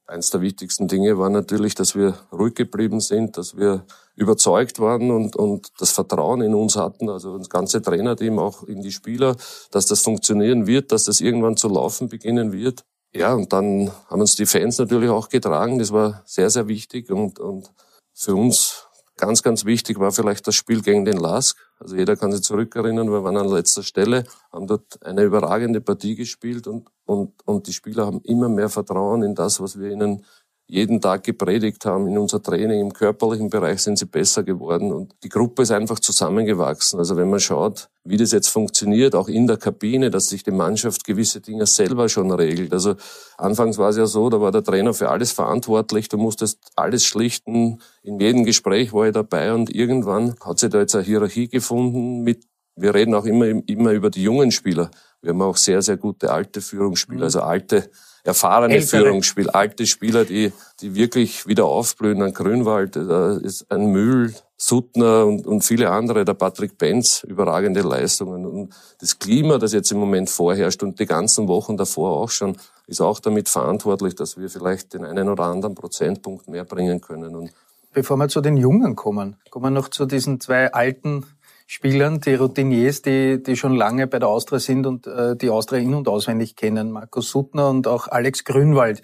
eins 0.07 0.31
der 0.31 0.40
wichtigsten 0.40 0.88
Dinge 0.88 1.19
war 1.19 1.31
natürlich, 1.31 1.75
dass 1.75 1.95
wir 1.95 2.14
ruhig 2.33 2.54
geblieben 2.54 3.00
sind, 3.00 3.37
dass 3.37 3.57
wir 3.57 3.85
überzeugt 4.16 4.78
waren 4.81 5.11
und, 5.11 5.37
und 5.37 5.71
das 5.78 5.90
Vertrauen 5.90 6.40
in 6.42 6.54
uns 6.54 6.76
hatten, 6.76 7.09
also 7.09 7.38
das 7.38 7.49
ganze 7.49 7.83
Trainerteam, 7.83 8.38
auch 8.38 8.62
in 8.62 8.83
die 8.83 8.92
Spieler, 8.92 9.37
dass 9.71 9.87
das 9.87 10.00
funktionieren 10.00 10.66
wird, 10.66 10.92
dass 10.92 11.04
das 11.04 11.21
irgendwann 11.21 11.57
zu 11.57 11.69
laufen 11.69 12.09
beginnen 12.09 12.52
wird. 12.52 12.85
Ja, 13.14 13.35
und 13.35 13.52
dann 13.52 13.90
haben 14.09 14.21
uns 14.23 14.37
die 14.37 14.47
Fans 14.47 14.78
natürlich 14.78 15.11
auch 15.11 15.28
getragen. 15.28 15.78
Das 15.78 15.92
war 15.92 16.23
sehr, 16.25 16.49
sehr 16.49 16.66
wichtig 16.69 17.11
und, 17.11 17.38
und 17.38 17.71
für 18.14 18.35
uns 18.35 18.87
Ganz, 19.16 19.42
ganz 19.42 19.64
wichtig 19.64 19.99
war 19.99 20.11
vielleicht 20.11 20.47
das 20.47 20.54
Spiel 20.54 20.81
gegen 20.81 21.04
den 21.04 21.19
Lask. 21.19 21.59
Also 21.78 21.97
jeder 21.97 22.16
kann 22.16 22.33
sich 22.33 22.42
zurückerinnern, 22.42 23.11
wir 23.11 23.23
waren 23.23 23.37
an 23.37 23.49
letzter 23.49 23.83
Stelle, 23.83 24.25
haben 24.50 24.66
dort 24.66 25.04
eine 25.04 25.23
überragende 25.23 25.81
Partie 25.81 26.14
gespielt 26.14 26.66
und, 26.66 26.88
und, 27.04 27.33
und 27.47 27.66
die 27.66 27.73
Spieler 27.73 28.07
haben 28.07 28.21
immer 28.23 28.49
mehr 28.49 28.69
Vertrauen 28.69 29.23
in 29.23 29.35
das, 29.35 29.61
was 29.61 29.78
wir 29.78 29.90
ihnen 29.90 30.25
jeden 30.73 31.02
Tag 31.02 31.23
gepredigt 31.25 31.85
haben. 31.85 32.07
In 32.07 32.17
unser 32.17 32.43
Training, 32.43 32.81
im 32.81 32.95
körperlichen 32.95 33.50
Bereich 33.50 33.83
sind 33.83 33.99
sie 33.99 34.07
besser 34.07 34.43
geworden 34.43 34.91
und 34.91 35.14
die 35.23 35.29
Gruppe 35.29 35.62
ist 35.62 35.71
einfach 35.71 35.99
zusammengewachsen. 35.99 36.99
Also 36.99 37.14
wenn 37.19 37.29
man 37.29 37.41
schaut, 37.41 37.91
wie 38.05 38.17
das 38.17 38.33
jetzt 38.33 38.49
funktioniert, 38.49 39.14
auch 39.14 39.29
in 39.29 39.47
der 39.47 39.59
Kabine, 39.59 40.11
dass 40.11 40.31
sich 40.31 40.45
die 40.45 40.50
Mannschaft 40.50 41.05
gewisse 41.05 41.43
Dinge 41.43 41.67
selber 41.67 42.09
schon 42.09 42.31
regelt. 42.31 42.73
Also 42.73 42.95
anfangs 43.37 43.76
war 43.76 43.91
es 43.91 43.99
ja 43.99 44.07
so, 44.07 44.31
da 44.31 44.41
war 44.41 44.50
der 44.50 44.64
Trainer 44.64 44.95
für 44.95 45.11
alles 45.11 45.31
verantwortlich, 45.31 46.09
du 46.09 46.17
musstest 46.17 46.59
alles 46.75 47.05
schlichten, 47.05 47.83
in 48.02 48.19
jedem 48.19 48.45
Gespräch 48.45 48.95
war 48.95 49.05
er 49.05 49.12
dabei 49.12 49.52
und 49.52 49.69
irgendwann 49.75 50.37
hat 50.43 50.59
sich 50.59 50.71
da 50.71 50.81
jetzt 50.81 50.95
eine 50.95 51.05
Hierarchie 51.05 51.49
gefunden 51.49 52.23
mit 52.23 52.47
wir 52.75 52.95
reden 52.95 53.14
auch 53.14 53.26
immer, 53.26 53.45
immer 53.69 53.93
über 53.93 54.09
die 54.09 54.23
jungen 54.23 54.50
Spieler. 54.50 54.91
Wir 55.21 55.33
haben 55.33 55.43
auch 55.43 55.59
sehr, 55.59 55.83
sehr 55.83 55.99
gute 55.99 56.33
alte 56.33 56.62
Führungsspieler, 56.62 57.19
mhm. 57.19 57.25
also 57.25 57.41
alte 57.43 57.91
erfahrene 58.25 58.75
Ältere. 58.75 59.02
Führungsspiel, 59.02 59.50
alte 59.50 59.87
Spieler, 59.87 60.25
die, 60.25 60.52
die 60.81 60.95
wirklich 60.95 61.47
wieder 61.47 61.67
aufblühen. 61.67 62.23
Ein 62.23 62.35
Grünwald, 62.35 62.97
da 62.97 63.37
ist 63.37 63.71
ein 63.71 63.87
Mühl, 63.87 64.35
Suttner 64.57 65.26
und, 65.26 65.45
und 65.45 65.64
viele 65.64 65.91
andere, 65.91 66.25
der 66.25 66.35
Patrick 66.35 66.79
Benz, 66.79 67.25
überragende 67.25 67.81
Leistungen. 67.81 68.47
Und 68.47 68.75
das 69.00 69.19
Klima, 69.19 69.59
das 69.59 69.73
jetzt 69.73 69.91
im 69.91 69.99
Moment 69.99 70.31
vorherrscht 70.31 70.85
und 70.85 71.00
die 71.00 71.07
ganzen 71.07 71.49
Wochen 71.49 71.76
davor 71.76 72.17
auch 72.17 72.31
schon, 72.31 72.57
ist 72.87 73.00
auch 73.00 73.19
damit 73.19 73.49
verantwortlich, 73.49 74.14
dass 74.14 74.37
wir 74.37 74.49
vielleicht 74.49 74.95
den 74.95 75.05
einen 75.05 75.29
oder 75.29 75.45
anderen 75.45 75.75
Prozentpunkt 75.75 76.49
mehr 76.49 76.64
bringen 76.64 77.00
können. 77.00 77.35
Und 77.35 77.50
Bevor 77.93 78.17
wir 78.17 78.29
zu 78.29 78.41
den 78.41 78.57
Jungen 78.57 78.97
kommen, 78.97 79.37
kommen 79.50 79.67
wir 79.67 79.71
noch 79.71 79.88
zu 79.88 80.07
diesen 80.07 80.41
zwei 80.41 80.73
alten 80.73 81.26
Spielern, 81.66 82.21
die 82.21 82.35
Routiniers, 82.35 83.02
die, 83.02 83.42
die 83.42 83.57
schon 83.57 83.75
lange 83.75 84.07
bei 84.07 84.19
der 84.19 84.28
Austria 84.28 84.59
sind 84.59 84.87
und 84.87 85.07
äh, 85.07 85.37
die 85.37 85.50
Austria 85.50 85.81
in- 85.81 85.95
und 85.95 86.09
auswendig 86.09 86.57
kennen, 86.57 86.90
Markus 86.90 87.31
Suttner 87.31 87.71
und 87.71 87.87
auch 87.87 88.09
Alex 88.09 88.45
Grünwald. 88.45 89.02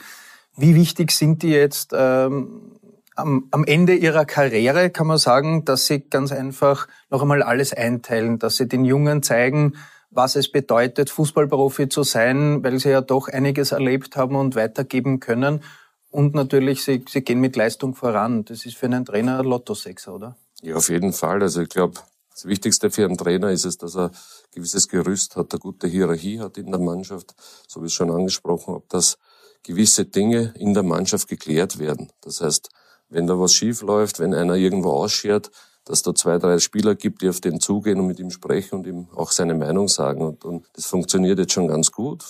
Wie 0.56 0.74
wichtig 0.74 1.12
sind 1.12 1.42
die 1.42 1.50
jetzt 1.50 1.92
ähm, 1.96 2.72
am, 3.18 3.48
am 3.50 3.64
Ende 3.64 3.94
ihrer 3.94 4.24
Karriere, 4.24 4.90
kann 4.90 5.06
man 5.06 5.18
sagen, 5.18 5.64
dass 5.64 5.86
sie 5.86 6.00
ganz 6.00 6.32
einfach 6.32 6.88
noch 7.10 7.22
einmal 7.22 7.42
alles 7.42 7.72
einteilen, 7.72 8.38
dass 8.38 8.56
sie 8.56 8.68
den 8.68 8.84
Jungen 8.84 9.22
zeigen, 9.22 9.74
was 10.10 10.36
es 10.36 10.50
bedeutet, 10.50 11.10
Fußballprofi 11.10 11.88
zu 11.88 12.02
sein, 12.02 12.62
weil 12.64 12.78
sie 12.78 12.90
ja 12.90 13.00
doch 13.00 13.28
einiges 13.28 13.72
erlebt 13.72 14.16
haben 14.16 14.36
und 14.36 14.56
weitergeben 14.56 15.20
können. 15.20 15.62
Und 16.10 16.34
natürlich, 16.34 16.82
sie, 16.82 17.04
sie 17.08 17.20
gehen 17.20 17.40
mit 17.40 17.56
Leistung 17.56 17.94
voran. 17.94 18.44
Das 18.44 18.64
ist 18.64 18.76
für 18.76 18.86
einen 18.86 19.04
Trainer 19.04 19.42
Lottosechser, 19.42 20.14
oder? 20.14 20.36
Ja, 20.62 20.76
auf 20.76 20.88
jeden 20.88 21.12
Fall. 21.12 21.42
Also 21.42 21.62
ich 21.62 21.68
glaube, 21.68 22.00
das 22.38 22.44
Wichtigste 22.44 22.88
für 22.92 23.04
einen 23.04 23.16
Trainer 23.16 23.50
ist 23.50 23.64
es, 23.64 23.78
dass 23.78 23.96
er 23.96 24.10
ein 24.10 24.16
gewisses 24.52 24.86
Gerüst 24.86 25.34
hat, 25.34 25.52
eine 25.52 25.58
gute 25.58 25.88
Hierarchie 25.88 26.38
hat 26.38 26.56
in 26.56 26.70
der 26.70 26.78
Mannschaft, 26.78 27.34
so 27.66 27.82
wie 27.82 27.86
es 27.86 27.92
schon 27.92 28.12
angesprochen 28.12 28.74
habe, 28.74 28.84
dass 28.88 29.18
gewisse 29.64 30.04
Dinge 30.04 30.54
in 30.56 30.72
der 30.72 30.84
Mannschaft 30.84 31.26
geklärt 31.26 31.80
werden. 31.80 32.12
Das 32.20 32.40
heißt, 32.40 32.68
wenn 33.08 33.26
da 33.26 33.40
was 33.40 33.54
schief 33.54 33.82
läuft, 33.82 34.20
wenn 34.20 34.34
einer 34.34 34.54
irgendwo 34.54 34.90
ausschert, 34.90 35.50
dass 35.84 36.02
da 36.02 36.14
zwei, 36.14 36.38
drei 36.38 36.60
Spieler 36.60 36.94
gibt, 36.94 37.22
die 37.22 37.28
auf 37.28 37.40
den 37.40 37.58
zugehen 37.58 37.98
und 37.98 38.06
mit 38.06 38.20
ihm 38.20 38.30
sprechen 38.30 38.76
und 38.76 38.86
ihm 38.86 39.08
auch 39.16 39.32
seine 39.32 39.54
Meinung 39.54 39.88
sagen. 39.88 40.22
Und, 40.22 40.44
und 40.44 40.64
das 40.74 40.86
funktioniert 40.86 41.40
jetzt 41.40 41.54
schon 41.54 41.66
ganz 41.66 41.90
gut. 41.90 42.24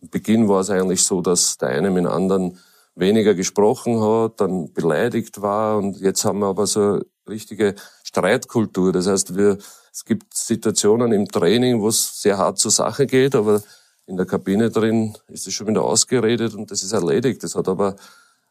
Im 0.00 0.08
Beginn 0.08 0.48
war 0.48 0.60
es 0.60 0.70
eigentlich 0.70 1.04
so, 1.04 1.20
dass 1.20 1.58
der 1.58 1.68
eine 1.68 1.90
mit 1.90 2.04
dem 2.04 2.10
anderen 2.10 2.58
weniger 2.94 3.34
gesprochen 3.34 4.00
hat, 4.00 4.40
dann 4.40 4.72
beleidigt 4.72 5.42
war 5.42 5.76
und 5.76 5.98
jetzt 5.98 6.24
haben 6.24 6.38
wir 6.38 6.46
aber 6.46 6.66
so 6.66 7.00
richtige 7.28 7.74
Streitkultur. 8.04 8.92
Das 8.92 9.06
heißt, 9.06 9.36
wir, 9.36 9.58
es 9.92 10.04
gibt 10.04 10.34
Situationen 10.34 11.12
im 11.12 11.28
Training, 11.28 11.80
wo 11.80 11.88
es 11.88 12.20
sehr 12.20 12.38
hart 12.38 12.58
zur 12.58 12.70
Sache 12.70 13.06
geht, 13.06 13.34
aber 13.34 13.62
in 14.06 14.16
der 14.16 14.26
Kabine 14.26 14.70
drin 14.70 15.16
ist 15.28 15.46
es 15.46 15.54
schon 15.54 15.68
wieder 15.68 15.82
ausgeredet 15.82 16.54
und 16.54 16.70
das 16.70 16.82
ist 16.82 16.92
erledigt. 16.92 17.42
Das 17.42 17.54
hat 17.54 17.68
aber 17.68 17.96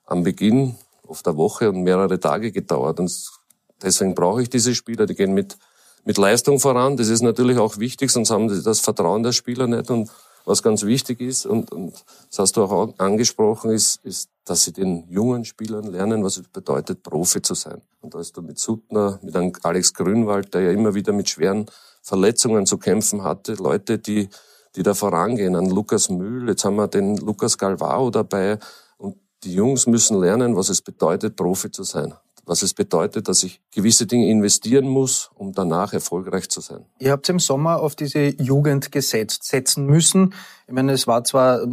am 0.06 0.24
Beginn 0.24 0.76
oft 1.06 1.28
eine 1.28 1.38
Woche 1.38 1.70
und 1.70 1.84
mehrere 1.84 2.20
Tage 2.20 2.52
gedauert. 2.52 3.00
Und 3.00 3.12
deswegen 3.82 4.16
brauche 4.16 4.42
ich 4.42 4.50
diese 4.50 4.74
Spieler, 4.74 5.06
die 5.06 5.16
gehen 5.16 5.34
mit, 5.34 5.58
mit 6.06 6.18
Leistung 6.18 6.60
voran. 6.60 6.98
Das 6.98 7.10
ist 7.10 7.22
natürlich 7.22 7.58
auch 7.58 7.78
wichtig, 7.78 8.12
sonst 8.12 8.32
haben 8.32 8.50
sie 8.50 8.64
das 8.64 8.80
Vertrauen 8.80 9.24
der 9.24 9.34
Spieler 9.34 9.68
nicht. 9.68 9.90
Und 9.92 10.10
was 10.46 10.64
ganz 10.64 10.84
wichtig 10.84 11.22
ist, 11.22 11.46
und, 11.46 11.72
und 11.72 11.94
das 12.30 12.40
hast 12.40 12.58
du 12.58 12.64
auch 12.64 12.94
angesprochen, 12.98 13.72
ist, 13.72 14.04
ist, 14.04 14.30
dass 14.46 14.64
sie 14.64 14.74
den 14.74 15.08
jungen 15.10 15.46
Spielern 15.46 15.86
lernen, 15.86 16.24
was 16.24 16.38
es 16.38 16.48
bedeutet, 16.48 17.04
Profi 17.04 17.42
zu 17.42 17.54
sein. 17.54 17.82
Und 18.02 18.16
da 18.16 18.20
ist 18.20 18.36
du 18.36 18.42
mit 18.42 18.60
Suttner, 18.60 19.20
mit 19.22 19.36
einem 19.36 19.54
Alex 19.64 19.94
Grünwald, 19.94 20.54
der 20.54 20.62
ja 20.62 20.72
immer 20.72 20.96
wieder 20.96 21.14
mit 21.14 21.30
schweren 21.30 21.66
Verletzungen 22.02 22.66
zu 22.66 22.78
kämpfen 22.78 23.24
hatte, 23.24 23.54
Leute, 23.54 24.00
die, 24.00 24.30
die 24.76 24.84
da 24.84 24.94
vorangehen, 24.94 25.56
an 25.56 25.70
Lukas 25.70 26.10
Mühl, 26.10 26.50
jetzt 26.50 26.66
haben 26.66 26.76
wir 26.76 26.88
den 26.88 27.18
Lukas 27.18 27.58
Galvao 27.58 28.10
dabei, 28.10 28.58
und 28.98 29.18
die 29.44 29.54
Jungs 29.54 29.88
müssen 29.88 30.20
lernen, 30.20 30.56
was 30.56 30.70
es 30.70 30.82
bedeutet, 30.82 31.36
Profi 31.36 31.72
zu 31.72 31.84
sein 31.84 32.14
was 32.52 32.64
es 32.64 32.74
bedeutet, 32.74 33.30
dass 33.30 33.44
ich 33.44 33.62
gewisse 33.74 34.06
Dinge 34.06 34.30
investieren 34.30 34.86
muss, 34.86 35.32
um 35.36 35.54
danach 35.54 35.94
erfolgreich 35.94 36.50
zu 36.50 36.60
sein. 36.60 36.84
Ihr 37.00 37.12
habt 37.12 37.30
im 37.30 37.40
Sommer 37.40 37.80
auf 37.80 37.96
diese 37.96 38.26
Jugend 38.26 38.92
gesetzt, 38.92 39.46
setzen 39.46 39.86
müssen. 39.86 40.34
Ich 40.68 40.74
meine, 40.74 40.92
es 40.92 41.08
war 41.08 41.24
zwar 41.24 41.66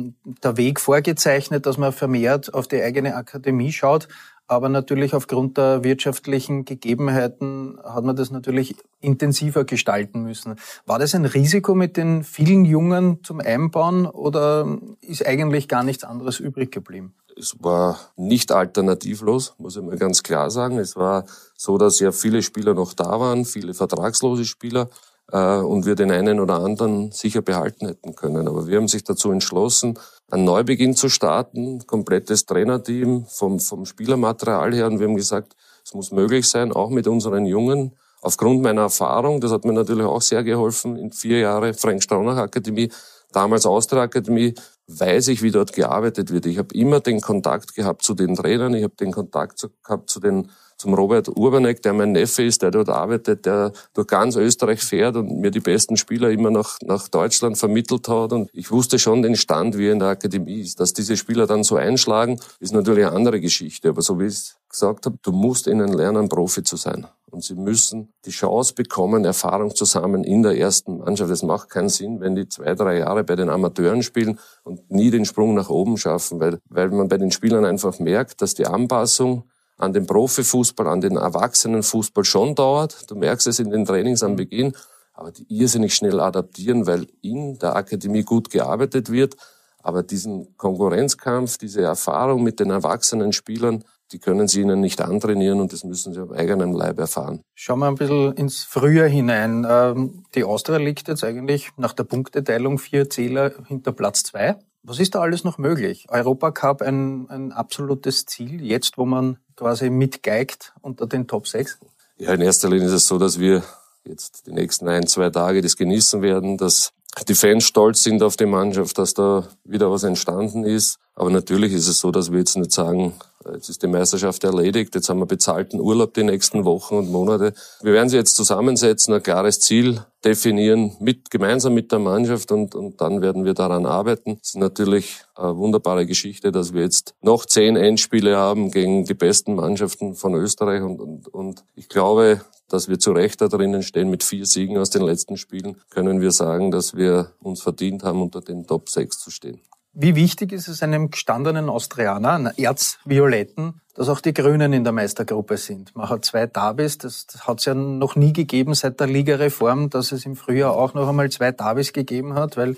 der 0.45 0.57
Weg 0.57 0.79
vorgezeichnet, 0.79 1.67
dass 1.67 1.79
man 1.79 1.93
vermehrt 1.93 2.55
auf 2.55 2.69
die 2.69 2.81
eigene 2.81 3.17
Akademie 3.17 3.73
schaut, 3.73 4.07
aber 4.49 4.69
natürlich 4.69 5.15
aufgrund 5.15 5.59
der 5.59 5.85
wirtschaftlichen 5.85 6.65
Gegebenheiten 6.65 7.79
hat 7.85 8.05
man 8.05 8.17
das 8.17 8.31
natürlich 8.31 8.75
intensiver 9.01 9.65
gestalten 9.65 10.23
müssen. 10.23 10.57
War 10.87 10.99
das 10.99 11.15
ein 11.15 11.27
Risiko 11.27 11.75
mit 11.75 11.97
den 11.97 12.25
vielen 12.25 12.65
Jungen 12.65 13.23
zum 13.23 13.41
Einbauen 13.41 14.07
oder 14.07 14.79
ist 15.01 15.25
eigentlich 15.25 15.69
gar 15.69 15.85
nichts 15.85 16.03
anderes 16.03 16.41
übrig 16.41 16.73
geblieben? 16.73 17.15
es 17.39 17.55
war 17.61 17.99
nicht 18.17 18.53
alternativlos, 18.53 19.55
muss 19.59 19.77
ich 19.77 19.83
mal 19.83 19.97
ganz 19.97 20.23
klar 20.23 20.51
sagen. 20.51 20.79
Es 20.79 20.97
war 20.97 21.25
so, 21.57 21.79
dass 21.79 22.01
ja 22.01 22.13
viele 22.13 22.43
Spieler 22.43 22.75
noch 22.75 22.95
da 22.95 23.21
waren, 23.21 23.45
viele 23.45 23.75
vertragslose 23.75 24.45
Spieler 24.45 24.89
und 25.31 25.85
wir 25.85 25.95
den 25.95 26.11
einen 26.11 26.41
oder 26.41 26.61
anderen 26.61 27.13
sicher 27.13 27.43
behalten 27.43 27.87
hätten 27.87 28.15
können. 28.15 28.49
Aber 28.49 28.67
wir 28.67 28.79
haben 28.79 28.89
sich 28.89 29.05
dazu 29.05 29.31
entschlossen, 29.31 29.99
einen 30.31 30.45
Neubeginn 30.45 30.95
zu 30.95 31.09
starten, 31.09 31.87
komplettes 31.87 32.47
Trainerteam 32.47 33.27
vom, 33.27 33.61
vom 33.61 33.85
Spielermaterial 33.85 34.75
her. 34.75 34.87
Und 34.87 35.01
wir 35.01 35.07
haben 35.07 35.17
gesagt, 35.17 35.55
es 35.85 35.95
muss 35.95 36.13
möglich 36.13 36.49
sein, 36.49 36.73
auch 36.73 36.91
mit 36.91 37.07
unseren 37.07 37.45
Jungen, 37.45 37.97
aufgrund 38.21 38.63
meiner 38.63 38.83
Erfahrung, 38.83 39.41
das 39.41 39.53
hat 39.53 39.65
mir 39.65 39.73
natürlich 39.73 40.05
auch 40.05 40.23
sehr 40.23 40.45
geholfen, 40.45 40.97
in 40.97 41.13
vier 41.13 41.39
Jahre 41.39 41.75
Frank 41.75 42.03
Straunach 42.03 42.39
Akademie, 42.39 42.91
damals 43.33 43.67
Austria 43.67 44.03
Akademie, 44.03 44.55
weiß 44.87 45.29
ich, 45.29 45.43
wie 45.43 45.51
dort 45.51 45.73
gearbeitet 45.73 46.33
wird. 46.33 46.47
Ich 46.47 46.59
habe 46.59 46.75
immer 46.75 47.01
den 47.01 47.21
Kontakt 47.21 47.75
gehabt 47.75 48.03
zu 48.03 48.15
den 48.15 48.35
Trainern, 48.35 48.75
ich 48.75 48.85
habe 48.85 48.97
den 48.97 49.13
Kontakt 49.13 49.69
gehabt 49.85 50.11
zu 50.11 50.21
den 50.21 50.51
zum 50.79 50.95
Robert 50.95 51.29
Urbanek, 51.29 51.83
der 51.83 51.93
mein 51.93 52.13
Neffe 52.13 52.45
ist, 52.45 52.63
der 52.63 52.71
dort 52.71 52.89
arbeitet, 52.89 53.45
der 53.45 53.73
durch 53.95 54.07
ganz 54.07 54.37
Österreich 54.37 54.81
fährt 54.81 55.17
und 55.17 55.41
mir 55.41 55.51
die 55.51 55.61
besten 55.61 55.97
Spieler 55.97 56.31
immer 56.31 56.51
nach, 56.51 56.79
nach 56.83 57.09
Deutschland 57.09 57.59
vermittelt 57.59 58.09
hat. 58.09 58.33
Und 58.33 58.49
ich 58.53 58.71
wusste 58.71 58.99
schon 59.01 59.23
den 59.23 59.35
Stand, 59.35 59.77
wie 59.77 59.89
er 59.89 59.93
in 59.93 59.99
der 59.99 60.09
Akademie 60.09 60.61
ist. 60.61 60.79
Dass 60.79 60.93
diese 60.93 61.17
Spieler 61.17 61.49
dann 61.49 61.65
so 61.65 61.77
einschlagen, 61.77 62.41
ist 62.61 62.73
natürlich 62.73 63.05
eine 63.05 63.17
andere 63.17 63.41
Geschichte. 63.41 63.89
Aber 63.89 64.03
so 64.03 64.21
wie 64.21 64.27
ich 64.27 64.35
es 64.35 64.57
gesagt 64.69 65.07
habe, 65.07 65.19
du 65.21 65.33
musst 65.33 65.67
ihnen 65.67 65.93
lernen, 65.93 66.29
Profi 66.29 66.63
zu 66.63 66.77
sein. 66.77 67.09
Und 67.31 67.43
sie 67.43 67.57
müssen 67.57 68.13
die 68.25 68.31
Chance 68.31 68.73
bekommen, 68.75 69.25
Erfahrung 69.25 69.75
zu 69.75 69.85
sammeln 69.85 70.25
in 70.25 70.43
der 70.43 70.57
ersten 70.57 70.99
Mannschaft. 70.99 71.31
Es 71.31 71.43
macht 71.43 71.71
keinen 71.71 71.89
Sinn, 71.89 72.21
wenn 72.21 72.37
die 72.37 72.49
zwei, 72.49 72.75
drei 72.75 72.99
Jahre 72.99 73.25
bei 73.25 73.35
den 73.35 73.51
Amateuren 73.51 74.03
spielen 74.03 74.39
und 74.63 74.91
nie 74.91 75.11
den 75.11 75.25
Sprung 75.25 75.55
nach 75.55 75.69
oben 75.69 75.99
schaffen, 75.99 76.41
weil, 76.41 76.61
weil 76.69 76.89
man 76.91 77.09
bei 77.09 77.19
den 77.19 77.33
Spielern 77.33 77.65
einfach 77.65 77.99
merkt, 77.99 78.41
dass 78.41 78.55
die 78.55 78.67
Anpassung 78.67 79.45
an 79.79 79.93
den 79.93 80.07
Profifußball, 80.07 80.89
an 80.89 81.01
den 81.01 81.17
Erwachsenenfußball 81.17 82.25
schon 82.25 82.55
dauert. 82.55 83.11
Du 83.11 83.15
merkst 83.15 83.47
es 83.47 83.61
in 83.61 83.71
den 83.71 83.85
Trainings 83.85 84.23
am 84.23 84.37
Beginn, 84.37 84.73
aber 85.15 85.31
die 85.31 85.47
irrsinnig 85.49 85.95
schnell 85.95 86.21
adaptieren, 86.21 86.87
weil 86.87 87.07
in 87.23 87.59
der 87.59 87.77
Akademie 87.77 88.25
gut 88.25 88.51
gearbeitet 88.51 89.11
wird. 89.11 89.37
Aber 89.81 90.03
diesen 90.03 90.57
Konkurrenzkampf, 90.57 91.57
diese 91.59 91.83
Erfahrung 91.83 92.43
mit 92.43 92.61
den 92.61 92.71
erwachsenen 92.71 93.33
Spielern, 93.33 93.85
die 94.13 94.19
können 94.19 94.49
sie 94.49 94.61
ihnen 94.61 94.81
nicht 94.81 95.01
antrainieren 95.01 95.61
und 95.61 95.73
das 95.73 95.85
müssen 95.85 96.15
sie 96.15 96.23
auf 96.23 96.33
eigenem 96.33 96.73
Leib 96.73 96.99
erfahren. 96.99 97.43
Schauen 97.55 97.81
wir 97.81 97.89
ein 97.89 97.95
bisschen 97.95 98.33
ins 98.33 98.65
Frühjahr 98.65 99.09
hinein. 99.09 99.67
Ähm, 99.69 100.25
die 100.35 100.45
Austria 100.45 100.79
liegt 100.79 101.09
jetzt 101.09 101.25
eigentlich 101.25 101.71
nach 101.77 101.93
der 101.93 102.05
Punkteteilung 102.05 102.79
vier 102.79 103.11
Zähler 103.11 103.53
hinter 103.67 103.93
Platz 103.93 104.23
zwei. 104.23 104.57
Was 104.83 105.01
ist 105.01 105.15
da 105.15 105.21
alles 105.21 105.45
noch 105.45 105.59
möglich? 105.59 106.07
Europacup 106.09 106.83
ein, 106.83 107.29
ein 107.29 107.53
absolutes 107.53 108.25
Ziel, 108.27 108.65
jetzt 108.65 108.97
wo 108.97 109.05
man 109.05 109.39
quasi 109.57 109.91
mitgeigt 109.91 110.73
unter 110.81 111.07
den 111.07 111.27
Top 111.27 111.47
6? 111.47 111.79
Ja, 112.17 112.33
in 112.33 112.41
erster 112.41 112.71
Linie 112.71 112.87
ist 112.87 112.93
es 112.93 113.07
so, 113.07 113.19
dass 113.19 113.39
wir 113.39 113.63
jetzt 114.05 114.47
die 114.47 114.53
nächsten 114.53 114.89
ein, 114.89 115.07
zwei 115.07 115.31
Tage 115.31 115.61
das 115.61 115.77
genießen 115.77 116.23
werden, 116.23 116.57
dass 116.57 116.93
die 117.27 117.35
Fans 117.35 117.65
stolz 117.65 118.03
sind 118.03 118.23
auf 118.23 118.37
die 118.37 118.47
Mannschaft, 118.47 118.99
dass 118.99 119.15
da 119.15 119.49
wieder 119.65 119.91
was 119.91 120.05
entstanden 120.05 120.65
ist. 120.65 120.99
Aber 121.15 121.31
natürlich 121.31 121.73
ist 121.73 121.89
es 121.89 121.99
so, 121.99 122.11
dass 122.11 122.31
wir 122.31 122.39
jetzt 122.39 122.57
nicht 122.57 122.73
sagen, 122.73 123.15
jetzt 123.53 123.69
ist 123.69 123.83
die 123.83 123.87
Meisterschaft 123.87 124.45
erledigt, 124.45 124.95
jetzt 124.95 125.09
haben 125.09 125.21
wir 125.21 125.27
bezahlten 125.27 125.81
Urlaub 125.81 126.15
die 126.15 126.23
nächsten 126.23 126.65
Wochen 126.65 126.97
und 126.97 127.11
Monate. 127.11 127.53
Wir 127.83 127.93
werden 127.93 128.09
sie 128.09 128.17
jetzt 128.17 128.37
zusammensetzen, 128.37 129.15
ein 129.15 129.23
klares 129.23 129.61
Ziel 129.61 130.05
definieren, 130.25 130.97
mit, 131.01 131.31
gemeinsam 131.31 131.75
mit 131.75 131.93
der 131.93 131.99
Mannschaft 131.99 132.51
und, 132.51 132.75
und 132.75 133.01
dann 133.01 133.23
werden 133.23 133.45
wir 133.45 133.55
daran 133.55 133.87
arbeiten. 133.87 134.39
Es 134.43 134.51
ist 134.51 134.57
natürlich 134.57 135.23
eine 135.35 135.57
wunderbare 135.57 136.07
Geschichte, 136.07 136.51
dass 136.51 136.73
wir 136.73 136.83
jetzt 136.83 137.15
noch 137.21 137.47
zehn 137.47 137.77
Endspiele 137.77 138.37
haben 138.37 138.71
gegen 138.71 139.05
die 139.05 139.15
besten 139.15 139.55
Mannschaften 139.55 140.15
von 140.15 140.35
Österreich 140.35 140.83
und, 140.83 141.01
und, 141.01 141.29
und 141.29 141.65
ich 141.75 141.89
glaube, 141.89 142.41
dass 142.69 142.89
wir 142.89 142.99
zu 142.99 143.13
Recht 143.13 143.41
da 143.41 143.49
drinnen 143.49 143.83
stehen 143.83 144.11
mit 144.11 144.23
vier 144.23 144.47
Siegen 144.47 144.77
aus 144.77 144.91
den 144.91 145.03
letzten 145.03 145.37
Spielen, 145.37 145.81
können 145.91 146.21
wir 146.21 146.33
sagen, 146.33 146.71
dass 146.71 146.95
wir 146.95 147.33
uns 147.41 147.63
verdient 147.63 148.03
haben, 148.03 148.21
unter 148.21 148.41
den 148.41 148.67
Top 148.67 148.89
6 148.89 149.19
zu 149.19 149.31
stehen. 149.31 149.61
Wie 150.01 150.15
wichtig 150.15 150.53
ist 150.53 150.69
es 150.69 150.85
einem 150.85 151.11
gestandenen 151.11 151.69
Austrianer, 151.69 152.35
einer 152.35 152.57
Erzvioletten, 152.57 153.81
dass 153.95 154.09
auch 154.09 154.21
die 154.21 154.33
Grünen 154.33 154.73
in 154.73 154.85
der 154.85 154.93
Meistergruppe 154.93 155.57
sind? 155.57 155.97
Man 155.97 156.09
hat 156.09 156.25
zwei 156.25 156.47
Davis, 156.47 156.99
das 156.99 157.27
hat 157.41 157.59
es 157.59 157.65
ja 157.65 157.75
noch 157.75 158.15
nie 158.15 158.33
gegeben 158.33 158.75
seit 158.75 159.01
der 159.01 159.09
Ligareform, 159.09 159.91
dass 159.91 160.13
es 160.13 160.25
im 160.25 160.37
Frühjahr 160.37 160.77
auch 160.77 160.95
noch 160.95 161.09
einmal 161.09 161.29
zwei 161.31 161.51
Davis 161.51 161.93
gegeben 161.93 162.35
hat, 162.35 162.57
weil 162.57 162.77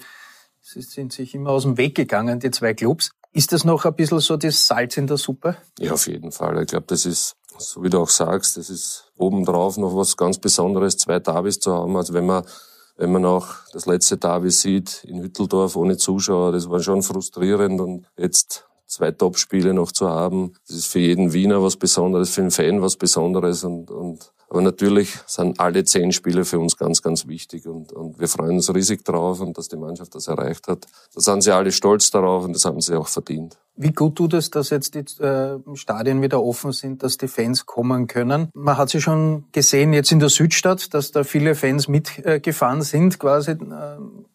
sie 0.62 0.80
sind 0.80 1.12
sich 1.12 1.34
immer 1.34 1.50
aus 1.50 1.64
dem 1.64 1.76
Weg 1.76 1.94
gegangen, 1.94 2.40
die 2.40 2.50
zwei 2.50 2.72
Clubs. 2.72 3.10
Ist 3.34 3.52
das 3.52 3.64
noch 3.64 3.84
ein 3.84 3.94
bisschen 3.94 4.20
so 4.20 4.38
das 4.38 4.66
Salz 4.66 4.96
in 4.96 5.06
der 5.06 5.18
Suppe? 5.18 5.58
Ja, 5.78 5.92
auf 5.92 6.06
jeden 6.06 6.32
Fall. 6.32 6.62
Ich 6.62 6.68
glaube, 6.68 6.86
das 6.86 7.04
ist, 7.04 7.36
so 7.58 7.82
wie 7.82 7.90
du 7.90 8.00
auch 8.00 8.08
sagst, 8.08 8.56
das 8.56 8.70
ist 8.70 9.12
obendrauf 9.18 9.76
noch 9.76 9.94
was 9.94 10.16
ganz 10.16 10.38
Besonderes, 10.38 10.96
zwei 10.96 11.18
Davis 11.18 11.60
zu 11.60 11.74
haben. 11.74 11.98
Also 11.98 12.14
wenn 12.14 12.24
man 12.24 12.46
wenn 13.00 13.12
man 13.12 13.24
auch 13.24 13.46
das 13.72 13.86
letzte 13.86 14.18
Derby 14.18 14.50
sieht 14.50 15.04
in 15.04 15.22
Hütteldorf 15.22 15.74
ohne 15.74 15.96
Zuschauer, 15.96 16.52
das 16.52 16.68
war 16.68 16.80
schon 16.80 17.02
frustrierend. 17.02 17.80
Und 17.80 18.06
jetzt 18.18 18.66
zwei 18.86 19.10
Topspiele 19.10 19.72
noch 19.72 19.90
zu 19.90 20.10
haben, 20.10 20.52
das 20.68 20.76
ist 20.76 20.86
für 20.88 20.98
jeden 20.98 21.32
Wiener 21.32 21.62
was 21.62 21.76
Besonderes, 21.76 22.28
für 22.28 22.42
den 22.42 22.50
Fan 22.50 22.82
was 22.82 22.96
Besonderes. 22.96 23.64
Und, 23.64 23.90
und 23.90 24.30
aber 24.50 24.62
natürlich 24.62 25.16
sind 25.26 25.60
alle 25.60 25.84
zehn 25.84 26.10
Spiele 26.10 26.44
für 26.44 26.58
uns 26.58 26.76
ganz, 26.76 27.02
ganz 27.02 27.28
wichtig 27.28 27.68
und, 27.68 27.92
und 27.92 28.18
wir 28.18 28.26
freuen 28.26 28.56
uns 28.56 28.74
riesig 28.74 29.04
drauf 29.04 29.40
und 29.40 29.56
dass 29.56 29.68
die 29.68 29.76
Mannschaft 29.76 30.12
das 30.16 30.26
erreicht 30.26 30.66
hat. 30.66 30.86
Da 31.14 31.20
sind 31.20 31.42
sie 31.42 31.54
alle 31.54 31.70
stolz 31.70 32.10
darauf 32.10 32.44
und 32.44 32.54
das 32.54 32.64
haben 32.64 32.80
sie 32.80 32.96
auch 32.96 33.06
verdient. 33.06 33.56
Wie 33.76 33.92
gut 33.92 34.16
tut 34.16 34.34
es, 34.34 34.50
dass 34.50 34.70
jetzt 34.70 34.96
die 34.96 35.22
äh, 35.22 35.58
Stadien 35.74 36.20
wieder 36.20 36.42
offen 36.42 36.72
sind, 36.72 37.04
dass 37.04 37.16
die 37.16 37.28
Fans 37.28 37.64
kommen 37.64 38.08
können? 38.08 38.50
Man 38.52 38.76
hat 38.76 38.90
sie 38.90 39.00
schon 39.00 39.44
gesehen 39.52 39.92
jetzt 39.92 40.10
in 40.10 40.18
der 40.18 40.28
Südstadt, 40.30 40.92
dass 40.94 41.12
da 41.12 41.22
viele 41.22 41.54
Fans 41.54 41.86
mitgefahren 41.86 42.82
sind 42.82 43.20
quasi. 43.20 43.52
Äh, 43.52 43.56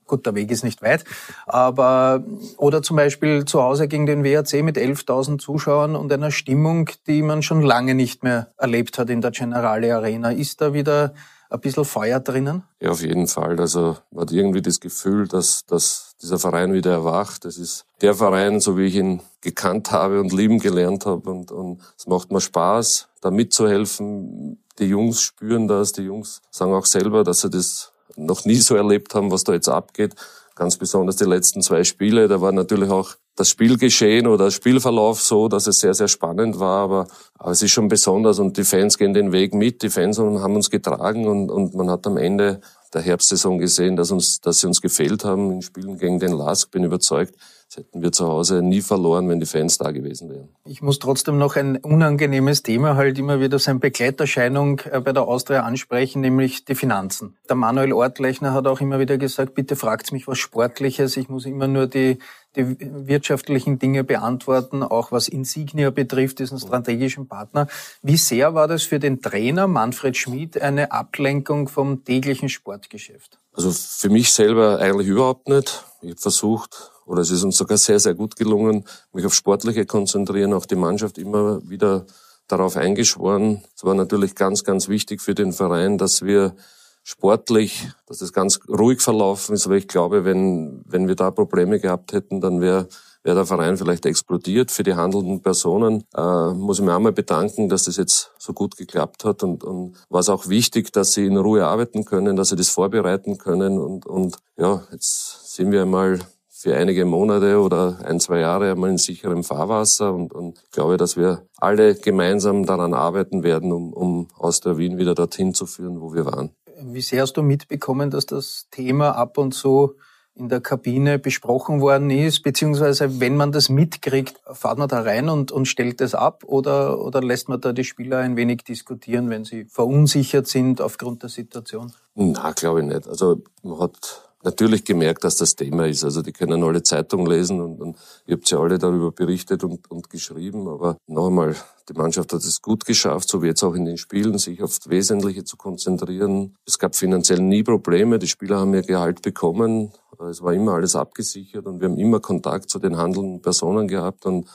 gut, 0.06 0.26
der 0.26 0.36
Weg 0.36 0.52
ist 0.52 0.64
nicht 0.64 0.82
weit, 0.82 1.04
aber 1.46 2.24
oder 2.58 2.82
zum 2.82 2.98
Beispiel 2.98 3.46
zu 3.46 3.62
Hause 3.62 3.88
gegen 3.88 4.06
den 4.06 4.24
WRC 4.24 4.64
mit 4.64 4.78
11.000 4.78 5.40
Zuschauern 5.40 5.96
und 5.96 6.12
einer 6.12 6.32
Stimmung, 6.32 6.90
die 7.08 7.22
man 7.22 7.42
schon 7.42 7.62
lange 7.62 7.96
nicht 7.96 8.24
mehr 8.24 8.48
erlebt 8.58 8.98
hat 8.98 9.10
in 9.10 9.22
der 9.22 9.32
Generale 9.32 9.96
Arena. 9.96 10.32
Ist 10.32 10.62
da 10.62 10.74
wieder 10.74 11.14
ein 11.50 11.60
bisschen 11.60 11.86
Feuer 11.86 12.20
drinnen? 12.20 12.64
Ja, 12.80 12.92
auf 12.92 13.02
jeden 13.02 13.28
Fall. 13.28 13.60
Also 13.60 13.98
man 14.12 14.22
hat 14.22 14.32
irgendwie 14.32 14.62
das 14.62 14.80
Gefühl, 14.80 15.28
dass, 15.28 15.66
dass 15.66 16.16
dieser 16.22 16.40
Verein 16.40 16.74
wieder 16.74 16.92
erwacht. 16.92 17.46
Das 17.46 17.58
ist 17.58 17.86
der 18.02 18.14
Verein, 18.16 18.60
so 18.60 18.78
wie 18.78 18.86
ich 18.86 18.96
ihn 18.96 19.22
gekannt 19.42 19.92
habe 19.92 20.20
und 20.20 20.32
lieben 20.32 20.60
gelernt 20.60 21.06
habe. 21.06 21.30
Und, 21.30 21.52
und 21.52 21.82
es 21.98 22.08
macht 22.08 22.32
mir 22.32 22.42
Spaß, 22.42 23.08
da 23.22 23.32
mitzuhelfen. 23.32 24.60
Die 24.80 24.86
Jungs 24.86 25.22
spüren 25.22 25.68
das, 25.68 25.94
die 25.94 26.04
Jungs 26.04 26.42
sagen 26.52 26.74
auch 26.74 26.86
selber, 26.86 27.24
dass 27.24 27.42
sie 27.42 27.50
das 27.50 27.94
noch 28.16 28.46
nie 28.46 28.56
so 28.56 28.76
erlebt 28.76 29.16
haben, 29.16 29.32
was 29.32 29.44
da 29.44 29.54
jetzt 29.54 29.70
abgeht. 29.70 30.16
Ganz 30.56 30.78
besonders 30.78 31.18
die 31.18 31.26
letzten 31.26 31.62
zwei 31.62 31.84
Spiele. 31.84 32.28
Da 32.28 32.40
war 32.40 32.52
natürlich 32.52 32.90
auch 32.90 33.16
das 33.36 33.50
Spielgeschehen 33.50 34.28
oder 34.28 34.50
Spielverlauf 34.50 35.22
so, 35.22 35.50
dass 35.50 35.68
es 35.68 35.80
sehr, 35.80 35.94
sehr 35.94 36.08
spannend 36.08 36.60
war. 36.60 36.84
Aber, 36.84 37.08
aber 37.38 37.52
es 37.52 37.62
ist 37.62 37.72
schon 37.72 37.90
besonders 37.90 38.40
und 38.40 38.58
die 38.58 38.64
Fans 38.64 38.98
gehen 38.98 39.14
den 39.14 39.32
Weg 39.34 39.54
mit. 39.54 39.82
Die 39.82 39.90
Fans 39.90 40.18
haben 40.18 40.56
uns 40.56 40.70
getragen 40.70 41.28
und, 41.28 41.52
und 41.52 41.76
man 41.76 41.90
hat 41.90 42.08
am 42.08 42.18
Ende 42.18 42.62
der 42.94 43.02
Herbstsaison 43.02 43.58
gesehen, 43.58 43.98
dass, 43.98 44.12
uns, 44.12 44.40
dass 44.40 44.60
sie 44.60 44.68
uns 44.68 44.82
gefehlt 44.82 45.26
haben 45.26 45.52
in 45.52 45.62
Spielen 45.62 45.98
gegen 45.98 46.20
den 46.20 46.32
LASK. 46.32 46.72
Bin 46.72 46.86
überzeugt, 46.86 47.36
das 47.76 47.84
hätten 47.84 48.02
wir 48.02 48.12
zu 48.12 48.28
Hause 48.28 48.62
nie 48.62 48.82
verloren, 48.82 49.28
wenn 49.30 49.40
die 49.40 49.46
Fans 49.46 49.78
da 49.78 49.92
gewesen 49.92 50.30
wären. 50.30 50.50
Ich 50.66 50.82
muss 50.82 51.00
trotzdem 51.00 51.38
noch 51.38 51.56
ein 51.56 51.78
unangenehmes 51.78 52.64
Thema 52.64 52.96
halt 52.96 53.18
immer 53.20 53.40
wieder 53.40 53.60
sein 53.60 53.80
Begleiterscheinung 53.80 54.82
äh, 54.92 55.00
bei 55.02 55.12
der 55.12 55.24
Austria 55.24 55.64
ansprechen, 55.64 56.22
nämlich 56.22 56.66
die 56.66 56.76
Finanzen. 56.76 57.38
Der 57.50 57.56
Manuel 57.56 57.94
Ortlechner 57.94 58.54
hat 58.54 58.68
auch 58.68 58.82
immer 58.82 59.00
wieder 59.00 59.18
gesagt, 59.18 59.56
bitte 59.56 59.76
fragt 59.76 60.12
mich 60.12 60.28
was 60.28 60.38
Sportliches. 60.38 61.18
Ich 61.18 61.30
muss 61.30 61.46
immer 61.46 61.68
nur 61.68 61.88
die, 61.88 62.20
die 62.56 62.78
wirtschaftlichen 62.80 63.80
Dinge 63.80 64.04
beantworten, 64.04 64.84
auch 64.84 65.12
was 65.12 65.28
Insignia 65.28 65.90
betrifft, 65.90 66.40
diesen 66.40 66.60
strategischen 66.60 67.28
Partner. 67.28 67.68
Wie 68.02 68.18
sehr 68.18 68.54
war 68.54 68.68
das 68.68 68.84
für 68.84 69.00
den 69.00 69.22
Trainer 69.22 69.68
Manfred 69.68 70.16
Schmid 70.16 70.62
eine 70.62 70.92
Ablenkung 70.92 71.68
vom 71.68 72.04
täglichen 72.06 72.50
Sportgeschäft? 72.50 73.40
Also 73.54 73.72
für 73.72 74.10
mich 74.10 74.32
selber 74.32 74.80
eigentlich 74.80 75.08
überhaupt 75.08 75.48
nicht. 75.48 75.86
Ich 76.02 76.12
habe 76.12 76.22
versucht, 76.22 76.92
oder 77.06 77.22
es 77.22 77.32
ist 77.32 77.44
uns 77.44 77.58
sogar 77.58 77.78
sehr, 77.78 78.00
sehr 78.00 78.14
gut 78.14 78.36
gelungen, 78.36 78.86
mich 79.14 79.26
auf 79.26 79.34
Sportliche 79.34 79.86
konzentrieren, 79.86 80.54
auch 80.54 80.66
die 80.66 80.76
Mannschaft 80.76 81.18
immer 81.18 81.62
wieder 81.68 82.06
darauf 82.48 82.78
eingeschworen. 82.78 83.64
Es 83.76 83.84
war 83.84 83.96
natürlich 83.96 84.36
ganz, 84.36 84.64
ganz 84.64 84.88
wichtig 84.88 85.22
für 85.22 85.36
den 85.36 85.54
Verein, 85.54 85.98
dass 85.98 86.22
wir 86.24 86.56
sportlich, 87.04 87.88
dass 88.08 88.20
das 88.20 88.34
ganz 88.34 88.60
ruhig 88.68 89.02
verlaufen 89.02 89.56
ist, 89.56 89.66
aber 89.66 89.76
ich 89.76 89.88
glaube, 89.88 90.26
wenn, 90.26 90.84
wenn 90.86 91.08
wir 91.08 91.16
da 91.16 91.32
Probleme 91.32 91.80
gehabt 91.80 92.14
hätten, 92.14 92.42
dann 92.42 92.62
wäre 92.62 92.88
wäre 93.26 93.36
der 93.38 93.46
Verein 93.46 93.76
vielleicht 93.76 94.06
explodiert. 94.06 94.72
Für 94.72 94.84
die 94.84 94.94
handelnden 94.94 95.42
Personen 95.42 96.04
äh, 96.16 96.54
muss 96.54 96.80
ich 96.80 96.86
mir 96.86 96.96
einmal 96.96 97.12
bedanken, 97.12 97.68
dass 97.68 97.86
das 97.86 97.98
jetzt 97.98 98.32
so 98.38 98.54
gut 98.54 98.78
geklappt 98.78 99.26
hat 99.26 99.44
und, 99.44 99.64
und 99.64 99.96
war 100.10 100.20
es 100.20 100.30
auch 100.30 100.48
wichtig, 100.48 100.94
dass 100.94 101.14
sie 101.14 101.26
in 101.26 101.36
Ruhe 101.36 101.66
arbeiten 101.66 102.06
können, 102.06 102.36
dass 102.36 102.50
sie 102.50 102.56
das 102.56 102.70
vorbereiten 102.70 103.38
können 103.38 103.80
und, 103.80 104.06
und 104.06 104.38
ja, 104.58 104.84
jetzt 104.92 105.56
sind 105.56 105.72
wir 105.72 105.82
einmal 105.82 106.20
für 106.66 106.76
einige 106.76 107.06
Monate 107.06 107.60
oder 107.60 108.00
ein, 108.06 108.20
zwei 108.20 108.40
Jahre 108.40 108.72
einmal 108.72 108.90
in 108.90 108.98
sicherem 108.98 109.44
Fahrwasser 109.44 110.12
und, 110.12 110.34
und 110.34 110.64
glaube, 110.72 110.98
dass 110.98 111.16
wir 111.16 111.44
alle 111.58 111.94
gemeinsam 111.94 112.66
daran 112.66 112.96
arbeiten 112.96 113.44
werden, 113.44 113.72
um, 113.72 113.94
um 113.94 114.30
aus 114.36 114.62
der 114.62 114.80
Wien 114.80 114.98
wieder 114.98 115.14
dorthin 115.14 115.54
zu 115.54 115.68
führen, 115.68 116.02
wo 116.02 116.16
wir 116.16 116.26
waren. 116.26 116.50
Wie 116.82 117.02
sehr 117.02 117.22
hast 117.22 117.34
du 117.34 117.44
mitbekommen, 117.44 118.10
dass 118.10 118.26
das 118.26 118.66
Thema 118.72 119.12
ab 119.12 119.38
und 119.38 119.54
zu 119.54 119.94
in 120.34 120.50
der 120.50 120.60
Kabine 120.60 121.20
besprochen 121.20 121.82
worden 121.82 122.10
ist, 122.10 122.42
beziehungsweise 122.42 123.20
wenn 123.20 123.38
man 123.38 123.52
das 123.52 123.70
mitkriegt, 123.70 124.42
fahrt 124.52 124.80
man 124.80 124.90
da 124.90 125.02
rein 125.02 125.30
und, 125.30 125.52
und 125.52 125.68
stellt 125.68 126.02
das 126.02 126.16
ab 126.16 126.46
oder, 126.48 127.00
oder 127.00 127.22
lässt 127.22 127.48
man 127.48 127.62
da 127.62 127.74
die 127.74 127.84
Spieler 127.84 128.18
ein 128.18 128.38
wenig 128.38 128.64
diskutieren, 128.64 129.30
wenn 129.30 129.46
sie 129.46 129.66
verunsichert 129.66 130.48
sind 130.48 130.82
aufgrund 130.82 131.22
der 131.22 131.30
Situation? 131.30 131.94
Na, 132.16 132.54
glaube 132.54 132.82
ich 132.82 132.88
nicht. 132.88 133.08
Also 133.08 133.44
man 133.62 133.80
hat 133.80 134.26
natürlich 134.46 134.86
gemerkt, 134.86 135.24
dass 135.24 135.36
das 135.36 135.56
Thema 135.56 135.88
ist. 135.88 136.04
Also 136.04 136.22
die 136.22 136.32
können 136.32 136.64
alle 136.64 136.84
Zeitungen 136.84 137.28
lesen 137.28 137.60
und, 137.60 137.82
und 137.82 137.98
ihr 138.26 138.36
habt 138.36 138.50
ja 138.50 138.60
alle 138.60 138.78
darüber 138.78 139.12
berichtet 139.12 139.64
und, 139.64 139.90
und 139.92 140.10
geschrieben. 140.10 140.68
Aber 140.68 140.98
noch 141.08 141.28
einmal, 141.28 141.56
die 141.90 141.94
Mannschaft 141.94 142.32
hat 142.32 142.44
es 142.44 142.62
gut 142.62 142.86
geschafft, 142.86 143.28
so 143.28 143.42
wie 143.42 143.48
jetzt 143.48 143.64
auch 143.64 143.74
in 143.74 143.86
den 143.86 143.98
Spielen, 143.98 144.38
sich 144.38 144.64
auf 144.64 144.78
das 144.78 144.90
Wesentliche 144.90 145.44
zu 145.44 145.58
konzentrieren. 145.58 146.56
Es 146.66 146.80
gab 146.80 146.96
finanziell 146.96 147.42
nie 147.42 147.64
Probleme. 147.64 148.20
Die 148.20 148.28
Spieler 148.28 148.60
haben 148.60 148.74
ihr 148.74 148.84
Gehalt 148.84 149.22
bekommen. 149.22 149.92
Es 150.30 150.42
war 150.42 150.54
immer 150.54 150.74
alles 150.74 150.96
abgesichert 150.96 151.66
und 151.66 151.82
wir 151.82 151.90
haben 151.90 151.98
immer 151.98 152.22
Kontakt 152.22 152.70
zu 152.70 152.80
den 152.80 152.96
handelnden 152.96 153.42
Personen 153.42 153.88
gehabt 153.88 154.26
und 154.26 154.48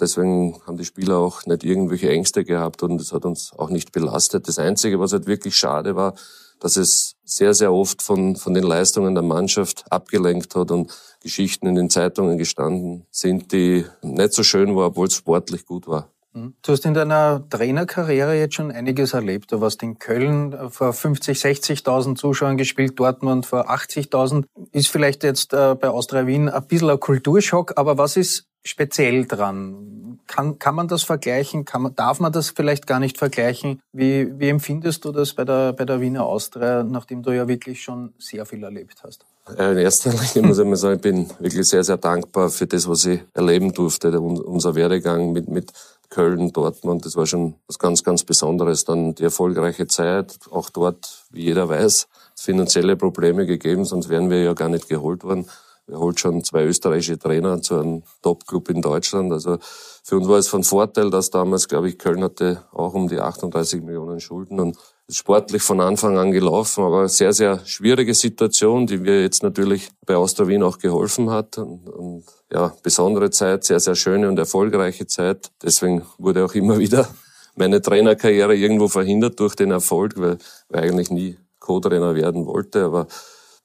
Deswegen 0.00 0.60
haben 0.64 0.76
die 0.76 0.84
Spieler 0.84 1.18
auch 1.18 1.44
nicht 1.46 1.64
irgendwelche 1.64 2.08
Ängste 2.08 2.44
gehabt 2.44 2.82
und 2.82 3.00
es 3.00 3.12
hat 3.12 3.24
uns 3.24 3.52
auch 3.56 3.68
nicht 3.68 3.90
belastet. 3.90 4.46
Das 4.46 4.58
Einzige, 4.58 5.00
was 5.00 5.12
halt 5.12 5.26
wirklich 5.26 5.56
schade 5.56 5.96
war, 5.96 6.14
dass 6.60 6.76
es 6.76 7.16
sehr, 7.24 7.54
sehr 7.54 7.72
oft 7.72 8.02
von, 8.02 8.36
von 8.36 8.54
den 8.54 8.64
Leistungen 8.64 9.14
der 9.14 9.22
Mannschaft 9.22 9.84
abgelenkt 9.90 10.54
hat 10.54 10.70
und 10.70 10.92
Geschichten 11.20 11.66
in 11.66 11.74
den 11.74 11.90
Zeitungen 11.90 12.38
gestanden 12.38 13.06
sind, 13.10 13.52
die 13.52 13.84
nicht 14.02 14.32
so 14.32 14.42
schön 14.42 14.74
waren, 14.76 14.86
obwohl 14.86 15.08
es 15.08 15.14
sportlich 15.14 15.66
gut 15.66 15.86
war. 15.86 16.10
Mhm. 16.32 16.54
Du 16.62 16.72
hast 16.72 16.84
in 16.84 16.94
deiner 16.94 17.48
Trainerkarriere 17.48 18.38
jetzt 18.38 18.54
schon 18.54 18.70
einiges 18.70 19.12
erlebt. 19.12 19.52
Du 19.52 19.60
warst 19.60 19.82
in 19.82 19.98
Köln 19.98 20.56
vor 20.70 20.92
50, 20.92 21.38
60.000 21.38 22.16
Zuschauern 22.16 22.56
gespielt, 22.56 22.98
Dortmund 22.98 23.46
vor 23.46 23.70
80.000. 23.70 24.44
Ist 24.72 24.88
vielleicht 24.88 25.24
jetzt 25.24 25.52
äh, 25.52 25.74
bei 25.74 25.88
Austria 25.88 26.26
Wien 26.26 26.48
ein 26.48 26.66
bisschen 26.66 26.90
ein 26.90 27.00
Kulturschock, 27.00 27.72
aber 27.76 27.98
was 27.98 28.16
ist 28.16 28.44
speziell 28.68 29.26
dran? 29.26 30.18
Kann, 30.26 30.58
kann 30.58 30.74
man 30.74 30.88
das 30.88 31.02
vergleichen? 31.02 31.64
Kann 31.64 31.82
man, 31.82 31.94
darf 31.94 32.20
man 32.20 32.32
das 32.32 32.50
vielleicht 32.50 32.86
gar 32.86 33.00
nicht 33.00 33.16
vergleichen? 33.16 33.80
Wie, 33.92 34.38
wie 34.38 34.48
empfindest 34.48 35.04
du 35.04 35.12
das 35.12 35.32
bei 35.32 35.44
der, 35.44 35.72
bei 35.72 35.86
der 35.86 36.00
Wiener 36.02 36.24
Austria, 36.24 36.82
nachdem 36.82 37.22
du 37.22 37.30
ja 37.30 37.48
wirklich 37.48 37.82
schon 37.82 38.12
sehr 38.18 38.44
viel 38.44 38.62
erlebt 38.62 39.02
hast? 39.02 39.24
In 39.56 39.78
erster 39.78 40.10
Linie 40.10 40.48
muss 40.48 40.58
ich 40.58 40.66
mal 40.66 40.76
sagen, 40.76 40.96
ich 40.96 41.00
bin 41.00 41.30
wirklich 41.38 41.66
sehr, 41.66 41.82
sehr 41.82 41.96
dankbar 41.96 42.50
für 42.50 42.66
das, 42.66 42.86
was 42.86 43.06
ich 43.06 43.20
erleben 43.32 43.72
durfte. 43.72 44.20
Unser 44.20 44.74
Werdegang 44.74 45.32
mit, 45.32 45.48
mit 45.48 45.72
Köln, 46.10 46.52
Dortmund, 46.52 47.06
das 47.06 47.16
war 47.16 47.26
schon 47.26 47.54
was 47.66 47.78
ganz, 47.78 48.04
ganz 48.04 48.24
Besonderes. 48.24 48.84
Dann 48.84 49.14
die 49.14 49.24
erfolgreiche 49.24 49.86
Zeit, 49.86 50.38
auch 50.50 50.68
dort, 50.68 51.24
wie 51.30 51.44
jeder 51.44 51.70
weiß, 51.70 52.06
finanzielle 52.36 52.96
Probleme 52.96 53.46
gegeben, 53.46 53.86
sonst 53.86 54.10
wären 54.10 54.28
wir 54.28 54.42
ja 54.42 54.52
gar 54.52 54.68
nicht 54.68 54.88
geholt 54.88 55.24
worden. 55.24 55.48
Er 55.88 55.98
holt 55.98 56.20
schon 56.20 56.44
zwei 56.44 56.64
österreichische 56.64 57.18
Trainer 57.18 57.60
zu 57.62 57.76
einem 57.78 58.02
Top-Club 58.22 58.68
in 58.68 58.82
Deutschland. 58.82 59.32
Also 59.32 59.58
für 60.04 60.16
uns 60.16 60.28
war 60.28 60.38
es 60.38 60.48
von 60.48 60.64
Vorteil, 60.64 61.10
dass 61.10 61.30
damals, 61.30 61.68
glaube 61.68 61.88
ich, 61.88 61.98
Köln 61.98 62.22
hatte 62.22 62.64
auch 62.72 62.94
um 62.94 63.08
die 63.08 63.18
38 63.18 63.82
Millionen 63.82 64.20
Schulden 64.20 64.60
und 64.60 64.76
ist 65.06 65.16
sportlich 65.16 65.62
von 65.62 65.80
Anfang 65.80 66.18
an 66.18 66.32
gelaufen, 66.32 66.84
aber 66.84 67.08
sehr, 67.08 67.32
sehr 67.32 67.64
schwierige 67.64 68.12
Situation, 68.12 68.86
die 68.86 68.98
mir 68.98 69.22
jetzt 69.22 69.42
natürlich 69.42 69.88
bei 70.04 70.16
Austria 70.16 70.46
Wien 70.48 70.62
auch 70.62 70.78
geholfen 70.78 71.30
hat 71.30 71.56
und, 71.56 71.88
und 71.88 72.24
ja, 72.52 72.74
besondere 72.82 73.30
Zeit, 73.30 73.64
sehr, 73.64 73.80
sehr 73.80 73.94
schöne 73.94 74.28
und 74.28 74.38
erfolgreiche 74.38 75.06
Zeit. 75.06 75.50
Deswegen 75.62 76.02
wurde 76.18 76.44
auch 76.44 76.54
immer 76.54 76.78
wieder 76.78 77.08
meine 77.56 77.80
Trainerkarriere 77.80 78.54
irgendwo 78.54 78.88
verhindert 78.88 79.40
durch 79.40 79.54
den 79.54 79.70
Erfolg, 79.70 80.12
weil, 80.16 80.38
weil 80.68 80.84
ich 80.84 80.90
eigentlich 80.92 81.10
nie 81.10 81.38
Co-Trainer 81.58 82.14
werden 82.14 82.46
wollte, 82.46 82.84
aber 82.84 83.06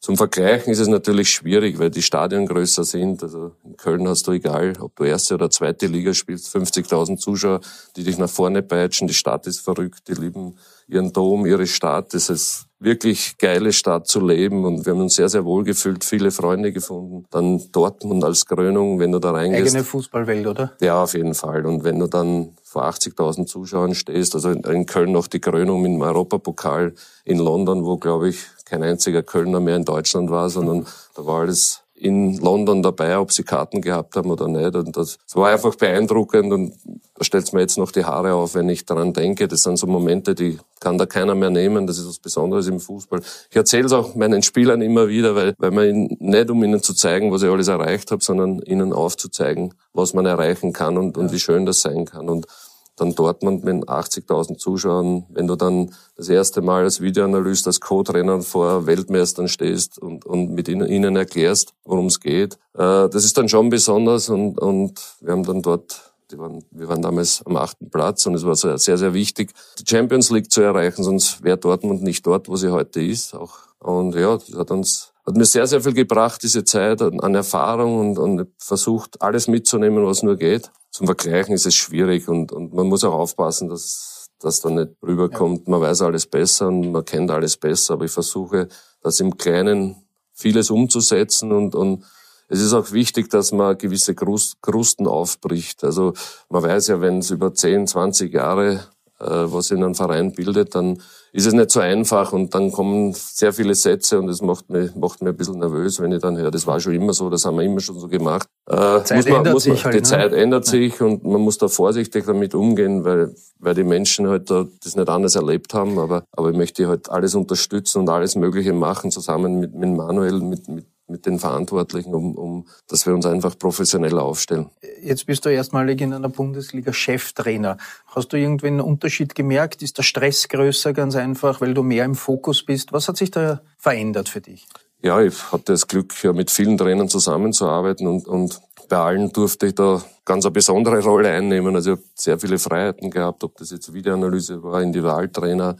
zum 0.04 0.18
Vergleichen 0.18 0.74
ist 0.74 0.80
es 0.80 0.90
natürlich 0.90 1.30
schwierig, 1.30 1.80
weil 1.80 1.90
die 1.90 2.02
Stadien 2.02 2.46
größer 2.46 2.84
sind. 2.84 3.24
Also 3.24 3.54
in 3.64 3.78
Köln 3.78 4.06
hast 4.06 4.28
du 4.28 4.34
egal, 4.34 4.74
ob 4.82 4.94
du 4.98 5.06
erste 5.06 5.36
oder 5.36 5.50
zweite 5.50 5.88
Liga 5.88 6.14
spielst, 6.14 6.54
50.000 6.54 7.16
Zuschauer, 7.16 7.62
die 7.96 8.04
dich 8.04 8.18
nach 8.18 8.30
vorne 8.30 8.64
peitschen. 8.64 9.08
Die 9.08 9.14
Stadt 9.14 9.48
ist 9.48 9.62
verrückt, 9.62 10.10
die 10.10 10.16
lieben 10.16 10.58
ihren 10.90 11.14
Dom, 11.14 11.46
ihre 11.46 11.68
Stadt. 11.68 12.14
Das 12.14 12.30
ist 12.30 12.66
wirklich 12.80 13.38
geile 13.38 13.72
Stadt 13.72 14.08
zu 14.08 14.20
leben 14.20 14.66
und 14.66 14.86
wir 14.86 14.92
haben 14.92 15.00
uns 15.00 15.16
sehr, 15.16 15.30
sehr 15.30 15.46
wohl 15.46 15.64
gefühlt, 15.64 16.04
viele 16.04 16.32
Freunde 16.32 16.74
gefunden. 16.74 17.26
Dann 17.32 17.62
Dortmund 17.72 18.26
als 18.26 18.46
Krönung, 18.46 19.00
wenn 19.00 19.14
du 19.14 19.20
da 19.20 19.32
reingehst. 19.32 19.68
Eigene 19.68 19.86
Fußballwelt, 19.86 20.46
oder? 20.46 20.74
Ja, 20.82 21.02
auf 21.02 21.14
jeden 21.14 21.34
Fall. 21.34 21.66
Und 21.66 21.86
wenn 21.86 21.98
du 21.98 22.08
dann 22.08 22.58
vor 22.62 22.84
80.000 22.86 23.46
Zuschauern 23.46 23.96
stehst, 23.96 24.36
also 24.36 24.50
in 24.50 24.86
Köln 24.86 25.14
noch 25.14 25.28
die 25.28 25.40
Krönung 25.40 25.84
dem 25.84 26.02
Europapokal, 26.02 26.94
in 27.24 27.38
London, 27.38 27.86
wo, 27.86 27.98
glaube 27.98 28.30
ich, 28.30 28.40
kein 28.74 28.82
einziger 28.82 29.22
Kölner 29.22 29.60
mehr 29.60 29.76
in 29.76 29.86
Deutschland 29.86 30.32
war, 30.32 30.50
sondern 30.50 30.88
da 31.16 31.26
war 31.28 31.42
alles 31.42 31.82
in 31.94 32.40
London 32.40 32.82
dabei, 32.82 33.20
ob 33.20 33.32
sie 33.32 33.44
Karten 33.44 33.82
gehabt 33.82 34.16
haben 34.16 34.32
oder 34.32 34.48
nicht. 34.48 34.76
Und 34.76 34.98
das, 34.98 35.20
war 35.36 35.52
einfach 35.52 35.76
beeindruckend 35.76 36.52
und 36.52 36.74
da 37.14 37.24
stellt 37.24 37.54
mir 37.54 37.62
jetzt 37.62 37.78
noch 37.78 37.92
die 37.92 38.04
Haare 38.04 38.34
auf, 38.34 38.56
wenn 38.56 38.68
ich 38.70 38.84
daran 38.86 39.14
denke. 39.14 39.48
Das 39.48 39.62
sind 39.62 39.78
so 39.78 39.86
Momente, 39.86 40.34
die 40.34 40.58
kann 40.80 40.98
da 40.98 41.06
keiner 41.06 41.36
mehr 41.36 41.52
nehmen. 41.52 41.86
Das 41.86 42.00
ist 42.00 42.08
was 42.08 42.18
Besonderes 42.18 42.68
im 42.68 42.80
Fußball. 42.80 43.22
Ich 43.52 43.56
erzähle 43.56 43.86
es 43.86 43.94
auch 43.94 44.16
meinen 44.16 44.42
Spielern 44.42 44.82
immer 44.82 45.08
wieder, 45.08 45.36
weil, 45.36 45.54
weil 45.60 45.72
man 45.72 45.88
ihnen, 45.88 46.18
nicht 46.20 46.50
um 46.50 46.64
ihnen 46.64 46.82
zu 46.82 46.96
zeigen, 46.96 47.32
was 47.32 47.44
ich 47.44 47.50
alles 47.50 47.68
erreicht 47.68 48.10
habe, 48.10 48.24
sondern 48.24 48.60
ihnen 48.64 48.92
aufzuzeigen, 48.92 49.76
was 49.94 50.16
man 50.16 50.26
erreichen 50.26 50.74
kann 50.74 50.98
und, 50.98 51.16
und 51.16 51.32
wie 51.32 51.40
schön 51.40 51.68
das 51.68 51.82
sein 51.82 52.06
kann. 52.06 52.28
Und 52.28 52.48
dann 52.96 53.16
Dortmund 53.16 53.64
mit 53.64 53.88
80.000 53.88 54.58
Zuschauern, 54.58 55.26
wenn 55.30 55.48
du 55.48 55.56
dann 55.56 55.94
das 56.16 56.30
erste 56.30 56.62
Mal 56.62 56.84
als 56.84 57.02
Videoanalyst, 57.02 57.66
als 57.68 57.80
Co-Trainer 57.80 58.42
vor 58.42 58.86
Weltmeistern 58.86 59.48
stehst 59.48 60.00
und, 60.00 60.26
und 60.26 60.52
mit 60.52 60.68
ihnen, 60.68 61.16
erklärst, 61.16 61.74
worum 61.86 62.08
es 62.08 62.20
geht, 62.20 62.56
äh, 62.74 63.10
das 63.10 63.26
ist 63.26 63.38
dann 63.38 63.50
schon 63.50 63.70
besonders 63.70 64.30
und, 64.30 64.60
und 64.60 65.00
wir 65.22 65.32
haben 65.32 65.44
dann 65.44 65.62
dort 65.62 66.14
waren, 66.38 66.64
wir 66.72 66.88
waren 66.88 67.04
damals 67.04 67.44
am 67.46 67.58
achten 67.58 67.92
Platz 67.92 68.26
und 68.26 68.34
es 68.34 68.44
war 68.44 68.56
sehr, 68.56 68.78
sehr 68.80 69.14
wichtig, 69.14 69.54
die 69.80 69.84
Champions 69.88 70.32
League 70.32 70.52
zu 70.52 70.62
erreichen, 70.62 71.04
sonst 71.04 71.44
wäre 71.44 71.58
Dortmund 71.58 72.02
nicht 72.02 72.26
dort, 72.26 72.50
wo 72.50 72.56
sie 72.56 72.72
heute 72.72 73.04
ist. 73.04 73.36
Auch. 73.36 73.60
Und 73.78 74.16
ja, 74.16 74.38
das 74.38 74.58
hat 74.58 74.72
uns 74.72 75.14
hat 75.26 75.38
mir 75.38 75.46
sehr, 75.46 75.68
sehr 75.68 75.82
viel 75.82 75.94
gebracht, 75.94 76.44
diese 76.44 76.66
Zeit 76.66 77.02
an 77.02 77.36
Erfahrung 77.36 78.00
und, 78.00 78.20
und 78.20 78.48
versucht, 78.58 79.22
alles 79.22 79.48
mitzunehmen, 79.48 80.06
was 80.06 80.22
nur 80.22 80.36
geht. 80.36 80.70
Zum 80.94 81.08
Vergleichen 81.08 81.56
ist 81.56 81.66
es 81.66 81.74
schwierig 81.74 82.30
und, 82.30 82.52
und 82.52 82.72
man 82.72 82.86
muss 82.86 83.04
auch 83.04 83.16
aufpassen, 83.16 83.68
dass 83.68 84.30
das 84.40 84.62
dann 84.62 84.76
nicht 84.76 84.92
rüberkommt. 85.02 85.68
Man 85.68 85.82
weiß 85.82 86.04
alles 86.04 86.28
besser 86.28 86.68
und 86.68 86.92
man 86.92 87.04
kennt 87.04 87.32
alles 87.32 87.58
besser, 87.58 87.96
aber 87.96 88.06
ich 88.06 88.12
versuche, 88.12 88.68
das 89.02 89.20
im 89.20 89.36
Kleinen 89.36 89.96
vieles 90.34 90.70
umzusetzen 90.70 91.52
und, 91.52 91.74
und 91.74 92.04
es 92.48 92.62
ist 92.62 92.74
auch 92.74 92.92
wichtig, 92.92 93.32
dass 93.32 93.52
man 93.52 93.76
gewisse 93.76 94.14
Krusten 94.14 95.08
aufbricht. 95.08 95.84
Also 95.84 96.14
man 96.50 96.62
weiß 96.62 96.88
ja, 96.90 97.02
wenn 97.02 97.20
es 97.20 97.32
über 97.32 97.56
10, 97.56 97.88
20 97.88 98.32
Jahre 98.32 98.86
äh, 99.20 99.26
was 99.26 99.72
in 99.72 99.84
einem 99.84 99.96
Verein 99.96 100.34
bildet, 100.34 100.76
dann 100.76 101.02
ist 101.32 101.48
es 101.48 101.54
nicht 101.54 101.72
so 101.72 101.80
einfach 101.80 102.34
und 102.34 102.54
dann 102.54 102.72
kommen 102.72 103.14
sehr 103.14 103.52
viele 103.52 103.74
Sätze 103.74 104.20
und 104.20 104.28
das 104.28 104.44
macht 104.44 104.70
mich, 104.70 104.94
macht 104.94 105.24
mich 105.24 105.34
ein 105.34 105.38
bisschen 105.38 105.58
nervös, 105.58 106.00
wenn 106.00 106.12
ich 106.12 106.22
dann 106.22 106.38
höre, 106.38 106.52
das 106.52 106.68
war 106.68 106.80
schon 106.80 106.94
immer 106.94 107.14
so, 107.14 107.32
das 107.32 107.46
haben 107.46 107.58
wir 107.58 107.64
immer 107.64 107.80
schon 107.80 107.98
so 107.98 108.08
gemacht. 108.08 108.48
Äh, 108.66 109.00
die 109.00 109.04
Zeit 109.04 109.18
muss 109.18 109.26
man, 109.28 109.36
ändert 109.38 109.54
muss 109.54 109.68
man, 109.68 109.76
sich 109.76 109.86
halt, 109.86 109.96
Die 109.96 110.00
ne? 110.00 110.04
Zeit 110.04 110.34
ändert 110.34 110.66
sich 110.66 111.02
und 111.02 111.24
man 111.24 111.42
muss 111.42 111.58
da 111.58 111.68
vorsichtig 111.68 112.26
damit 112.26 112.56
umgehen, 112.56 113.04
weil, 113.04 113.36
weil 113.60 113.76
die 113.76 113.84
Menschen 113.84 114.28
halt 114.28 114.50
da 114.50 114.66
das 114.84 114.96
nicht 114.96 115.10
anders 115.10 115.36
erlebt 115.36 115.74
haben, 115.74 116.00
aber, 116.00 116.24
aber 116.32 116.52
ich 116.52 116.58
möchte 116.58 116.88
halt 116.88 117.10
alles 117.10 117.36
unterstützen 117.36 118.00
und 118.00 118.10
alles 118.10 118.36
Mögliche 118.36 118.74
machen, 118.74 119.12
zusammen 119.12 119.60
mit, 119.60 119.74
mit 119.76 119.90
Manuel, 119.90 120.40
mit, 120.40 120.68
mit 120.70 120.86
mit 121.08 121.26
den 121.26 121.40
Verantwortlichen, 121.40 122.14
um, 122.14 122.36
um, 122.36 122.68
dass 122.88 123.06
wir 123.06 123.14
uns 123.14 123.26
einfach 123.26 123.58
professioneller 123.58 124.24
aufstellen. 124.24 124.70
Jetzt 125.02 125.26
bist 125.26 125.46
du 125.46 125.50
erstmalig 125.50 126.02
in 126.02 126.14
einer 126.14 126.30
Bundesliga 126.30 126.94
Cheftrainer. 126.94 127.78
Hast 128.08 128.34
du 128.34 128.38
irgendwie 128.38 128.68
einen 128.68 128.82
Unterschied 128.82 129.36
gemerkt? 129.36 129.82
Ist 129.82 129.98
der 129.98 130.04
Stress 130.04 130.48
größer, 130.48 130.94
ganz 130.94 131.16
einfach, 131.16 131.62
weil 131.62 131.74
du 131.74 131.84
mehr 131.84 132.06
im 132.06 132.16
Fokus 132.16 132.66
bist? 132.66 132.94
Was 132.94 133.08
hat 133.08 133.18
sich 133.18 133.32
da 133.32 133.62
verändert 133.78 134.30
für 134.30 134.42
dich? 134.42 134.66
Ja, 135.04 135.22
ich 135.22 135.52
hatte 135.52 135.74
das 135.74 135.88
Glück, 135.88 136.14
ja, 136.24 136.34
mit 136.34 136.50
vielen 136.50 136.78
Trainern 136.78 137.10
zusammenzuarbeiten 137.10 138.08
und, 138.08 138.28
und 138.28 138.62
bei 138.90 138.98
allen 138.98 139.32
durfte 139.32 139.68
ich 139.68 139.76
da 139.76 140.02
ganz 140.26 140.46
eine 140.46 140.52
besondere 140.52 141.02
Rolle 141.04 141.30
einnehmen. 141.30 141.76
Also 141.76 141.92
ich 141.92 141.98
habe 141.98 142.08
sehr 142.16 142.40
viele 142.40 142.58
Freiheiten 142.58 143.12
gehabt, 143.12 143.44
ob 143.44 143.58
das 143.58 143.72
jetzt 143.72 143.94
Videoanalyse 143.94 144.64
war, 144.64 144.82
Individualtrainer, 144.82 145.78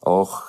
auch 0.00 0.42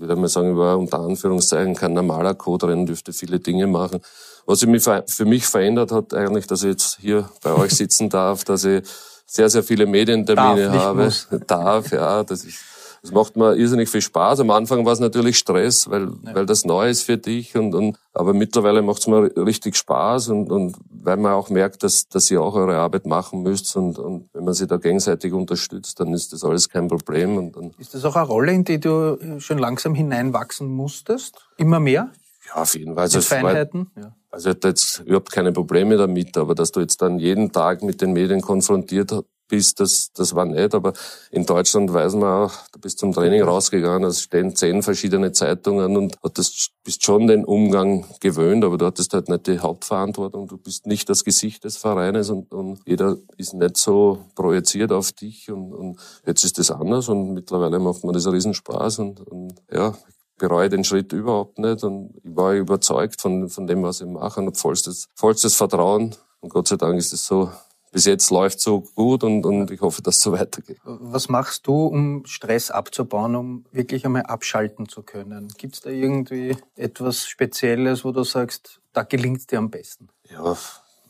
würde 0.00 0.16
mal 0.16 0.28
sagen, 0.28 0.56
war 0.56 0.78
unter 0.78 1.00
Anführungszeichen 1.00 1.74
kein 1.74 1.92
normaler 1.92 2.34
Co-Trainer, 2.34 2.84
dürfte 2.84 3.12
viele 3.12 3.38
Dinge 3.38 3.66
machen. 3.66 4.00
Was 4.46 4.60
sich 4.60 4.70
für 5.06 5.24
mich 5.24 5.46
verändert 5.46 5.92
hat, 5.92 6.14
eigentlich, 6.14 6.46
dass 6.46 6.62
ich 6.62 6.70
jetzt 6.70 6.98
hier 7.00 7.28
bei 7.42 7.52
euch 7.52 7.72
sitzen 7.72 8.08
darf, 8.08 8.44
dass 8.44 8.64
ich 8.64 8.82
sehr, 9.26 9.48
sehr 9.48 9.62
viele 9.62 9.86
Medientermine 9.86 10.66
darf, 10.66 10.76
habe. 10.76 11.04
Muss. 11.04 11.28
Darf, 11.46 11.92
ja, 11.92 12.24
das 12.24 12.44
ist 12.44 12.58
es 13.02 13.12
macht 13.12 13.36
mir 13.36 13.56
irrsinnig 13.56 13.88
viel 13.88 14.02
Spaß. 14.02 14.40
Am 14.40 14.50
Anfang 14.50 14.84
war 14.84 14.92
es 14.92 15.00
natürlich 15.00 15.38
Stress, 15.38 15.88
weil, 15.88 16.08
ja. 16.24 16.34
weil 16.34 16.46
das 16.46 16.64
neu 16.64 16.88
ist 16.88 17.02
für 17.02 17.16
dich 17.16 17.56
und, 17.56 17.74
und 17.74 17.98
aber 18.12 18.34
mittlerweile 18.34 18.82
macht 18.82 19.00
es 19.00 19.06
mir 19.06 19.30
richtig 19.36 19.76
Spaß 19.76 20.28
und, 20.28 20.50
und 20.50 20.76
weil 20.90 21.16
man 21.16 21.32
auch 21.32 21.48
merkt, 21.48 21.82
dass, 21.82 22.08
dass 22.08 22.30
ihr 22.30 22.42
auch 22.42 22.54
eure 22.54 22.76
Arbeit 22.76 23.06
machen 23.06 23.42
müsst 23.42 23.74
und, 23.76 23.98
und 23.98 24.28
wenn 24.32 24.44
man 24.44 24.54
sich 24.54 24.68
da 24.68 24.76
gegenseitig 24.76 25.32
unterstützt, 25.32 26.00
dann 26.00 26.12
ist 26.12 26.32
das 26.32 26.44
alles 26.44 26.68
kein 26.68 26.88
Problem. 26.88 27.36
Und 27.36 27.56
dann 27.56 27.72
ist 27.78 27.94
das 27.94 28.04
auch 28.04 28.16
eine 28.16 28.26
Rolle, 28.26 28.52
in 28.52 28.64
die 28.64 28.80
du 28.80 29.40
schon 29.40 29.58
langsam 29.58 29.94
hineinwachsen 29.94 30.68
musstest? 30.68 31.48
Immer 31.56 31.80
mehr? 31.80 32.10
Ja, 32.48 32.62
auf 32.62 32.76
jeden 32.76 32.94
Fall. 32.94 33.04
Also, 33.04 33.20
Feinheiten? 33.20 33.90
Ja. 33.96 34.14
also 34.30 34.50
ich 34.50 34.56
hatte 34.56 34.68
jetzt 34.68 35.00
überhaupt 35.06 35.30
keine 35.30 35.52
Probleme 35.52 35.96
damit, 35.96 36.36
aber 36.36 36.54
dass 36.54 36.72
du 36.72 36.80
jetzt 36.80 37.00
dann 37.00 37.18
jeden 37.18 37.52
Tag 37.52 37.82
mit 37.82 38.00
den 38.00 38.12
Medien 38.12 38.40
konfrontiert 38.40 39.12
bist, 39.50 39.80
das, 39.80 40.10
das 40.14 40.34
war 40.34 40.46
nicht. 40.46 40.74
Aber 40.74 40.94
in 41.30 41.44
Deutschland 41.44 41.92
weiß 41.92 42.14
man 42.14 42.44
auch, 42.44 42.52
du 42.72 42.80
bist 42.80 42.98
zum 42.98 43.12
Training 43.12 43.42
rausgegangen, 43.42 44.08
es 44.08 44.22
stehen 44.22 44.56
zehn 44.56 44.82
verschiedene 44.82 45.32
Zeitungen 45.32 45.96
und 45.96 46.16
das 46.34 46.70
bist 46.82 47.04
schon 47.04 47.26
den 47.26 47.44
Umgang 47.44 48.06
gewöhnt, 48.20 48.64
aber 48.64 48.78
du 48.78 48.86
hattest 48.86 49.12
halt 49.12 49.28
nicht 49.28 49.46
die 49.46 49.58
Hauptverantwortung. 49.58 50.48
Du 50.48 50.56
bist 50.56 50.86
nicht 50.86 51.10
das 51.10 51.24
Gesicht 51.24 51.64
des 51.64 51.76
Vereines 51.76 52.30
und, 52.30 52.54
und 52.54 52.80
jeder 52.86 53.18
ist 53.36 53.52
nicht 53.52 53.76
so 53.76 54.24
projiziert 54.34 54.92
auf 54.92 55.12
dich 55.12 55.50
und, 55.50 55.74
und 55.74 56.00
jetzt 56.24 56.44
ist 56.44 56.58
das 56.58 56.70
anders 56.70 57.08
und 57.10 57.34
mittlerweile 57.34 57.78
macht 57.78 58.04
mir 58.04 58.12
das 58.12 58.26
einen 58.26 58.36
Riesenspaß 58.36 59.00
und, 59.00 59.20
und 59.20 59.54
ja, 59.70 59.94
bereue 60.38 60.70
den 60.70 60.84
Schritt 60.84 61.12
überhaupt 61.12 61.58
nicht 61.58 61.84
und 61.84 62.14
ich 62.22 62.34
war 62.34 62.54
überzeugt 62.54 63.20
von, 63.20 63.48
von 63.50 63.66
dem, 63.66 63.82
was 63.82 64.00
ich 64.00 64.06
mache 64.06 64.40
und 64.40 64.46
habe 64.46 64.56
vollstes, 64.56 65.08
vollstes 65.14 65.54
Vertrauen 65.54 66.14
und 66.40 66.48
Gott 66.48 66.68
sei 66.68 66.76
Dank 66.76 66.98
ist 66.98 67.12
es 67.12 67.26
so 67.26 67.50
bis 67.90 68.04
jetzt 68.04 68.30
läuft 68.30 68.60
so 68.60 68.80
gut 68.94 69.24
und, 69.24 69.44
und 69.44 69.70
ich 69.70 69.80
hoffe, 69.80 70.02
dass 70.02 70.16
es 70.16 70.22
so 70.22 70.32
weitergeht. 70.38 70.78
Was 70.84 71.28
machst 71.28 71.66
du, 71.66 71.86
um 71.86 72.24
Stress 72.26 72.70
abzubauen, 72.70 73.36
um 73.36 73.64
wirklich 73.72 74.04
einmal 74.04 74.22
abschalten 74.22 74.88
zu 74.88 75.02
können? 75.02 75.48
Gibt 75.58 75.74
es 75.74 75.80
da 75.80 75.90
irgendwie 75.90 76.56
etwas 76.76 77.26
Spezielles, 77.26 78.04
wo 78.04 78.12
du 78.12 78.24
sagst, 78.24 78.80
da 78.92 79.02
gelingt 79.02 79.38
es 79.38 79.46
dir 79.46 79.58
am 79.58 79.70
besten? 79.70 80.08
Ja, 80.30 80.56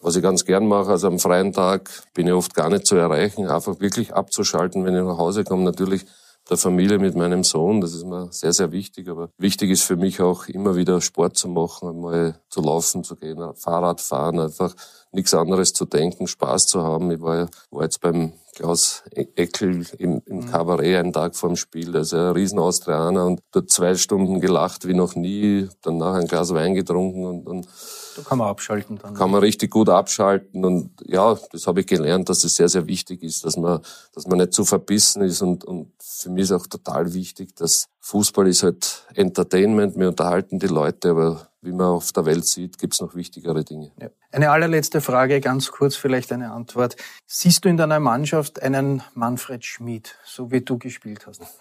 was 0.02 0.16
ich 0.16 0.22
ganz 0.22 0.44
gern 0.44 0.66
mache, 0.66 0.90
also 0.90 1.08
am 1.08 1.18
freien 1.18 1.52
Tag 1.52 1.90
bin 2.14 2.26
ich 2.26 2.32
oft 2.32 2.54
gar 2.54 2.70
nicht 2.70 2.86
zu 2.86 2.96
erreichen, 2.96 3.46
einfach 3.48 3.80
wirklich 3.80 4.14
abzuschalten, 4.14 4.84
wenn 4.84 4.96
ich 4.96 5.02
nach 5.02 5.18
Hause 5.18 5.44
komme. 5.44 5.64
Natürlich 5.64 6.06
der 6.48 6.56
Familie 6.56 6.98
mit 6.98 7.14
meinem 7.14 7.44
Sohn, 7.44 7.80
das 7.80 7.94
ist 7.94 8.04
mir 8.04 8.28
sehr, 8.32 8.52
sehr 8.52 8.72
wichtig. 8.72 9.08
Aber 9.08 9.30
wichtig 9.38 9.70
ist 9.70 9.82
für 9.82 9.96
mich 9.96 10.20
auch 10.20 10.48
immer 10.48 10.74
wieder 10.74 11.00
Sport 11.00 11.36
zu 11.36 11.48
machen, 11.48 11.88
einmal 11.88 12.40
zu 12.48 12.60
laufen 12.60 13.04
zu 13.04 13.14
gehen, 13.16 13.38
Fahrrad 13.54 14.00
fahren, 14.00 14.40
einfach 14.40 14.74
nichts 15.12 15.34
anderes 15.34 15.72
zu 15.72 15.84
denken, 15.84 16.26
Spaß 16.26 16.66
zu 16.66 16.82
haben. 16.82 17.10
Ich 17.10 17.20
war, 17.20 17.48
war 17.70 17.82
jetzt 17.82 18.00
beim 18.00 18.32
Klaus 18.54 19.04
Eckel 19.12 19.86
im, 19.98 20.20
im 20.26 20.38
mhm. 20.38 20.50
Kabarett 20.50 20.96
einen 20.96 21.12
Tag 21.12 21.36
vor 21.36 21.48
dem 21.48 21.56
Spiel. 21.56 21.94
Ist 21.94 22.12
ein 22.12 22.32
Riesen-Austrianer 22.32 23.24
und 23.26 23.40
dort 23.52 23.70
zwei 23.70 23.94
Stunden 23.94 24.40
gelacht 24.40 24.86
wie 24.86 24.94
noch 24.94 25.14
nie, 25.14 25.68
danach 25.82 26.14
ein 26.14 26.26
Glas 26.26 26.52
Wein 26.52 26.74
getrunken 26.74 27.24
und, 27.24 27.46
und 27.46 27.68
da 28.16 28.22
kann 28.22 28.38
man 28.38 28.48
abschalten 28.48 28.98
dann. 28.98 29.14
Kann 29.14 29.30
man 29.30 29.40
richtig 29.40 29.70
gut 29.70 29.88
abschalten 29.88 30.64
und 30.64 30.90
ja, 31.06 31.38
das 31.52 31.66
habe 31.66 31.80
ich 31.80 31.86
gelernt, 31.86 32.28
dass 32.28 32.44
es 32.44 32.56
sehr, 32.56 32.68
sehr 32.68 32.86
wichtig 32.86 33.22
ist, 33.22 33.44
dass 33.44 33.56
man, 33.56 33.80
dass 34.14 34.26
man 34.26 34.38
nicht 34.38 34.52
zu 34.52 34.64
verbissen 34.64 35.22
ist 35.22 35.42
und, 35.42 35.64
und 35.64 35.92
für 35.98 36.30
mich 36.30 36.42
ist 36.42 36.52
auch 36.52 36.66
total 36.66 37.14
wichtig, 37.14 37.54
dass 37.56 37.86
Fußball 38.00 38.48
ist 38.48 38.62
halt 38.62 39.06
Entertainment, 39.14 39.96
wir 39.96 40.08
unterhalten 40.08 40.58
die 40.58 40.66
Leute, 40.66 41.10
aber 41.10 41.49
wie 41.62 41.72
man 41.72 41.86
auf 41.86 42.12
der 42.12 42.24
Welt 42.24 42.46
sieht, 42.46 42.78
gibt 42.78 42.94
es 42.94 43.00
noch 43.00 43.14
wichtigere 43.14 43.64
Dinge. 43.64 43.92
Ja. 44.00 44.08
Eine 44.32 44.50
allerletzte 44.50 45.00
Frage, 45.00 45.40
ganz 45.40 45.70
kurz 45.70 45.96
vielleicht 45.96 46.32
eine 46.32 46.52
Antwort. 46.52 46.96
Siehst 47.26 47.64
du 47.64 47.68
in 47.68 47.76
deiner 47.76 48.00
Mannschaft 48.00 48.62
einen 48.62 49.02
Manfred 49.14 49.64
Schmid, 49.64 50.16
so 50.24 50.50
wie 50.50 50.60
du 50.60 50.78
gespielt 50.78 51.26
hast? 51.26 51.42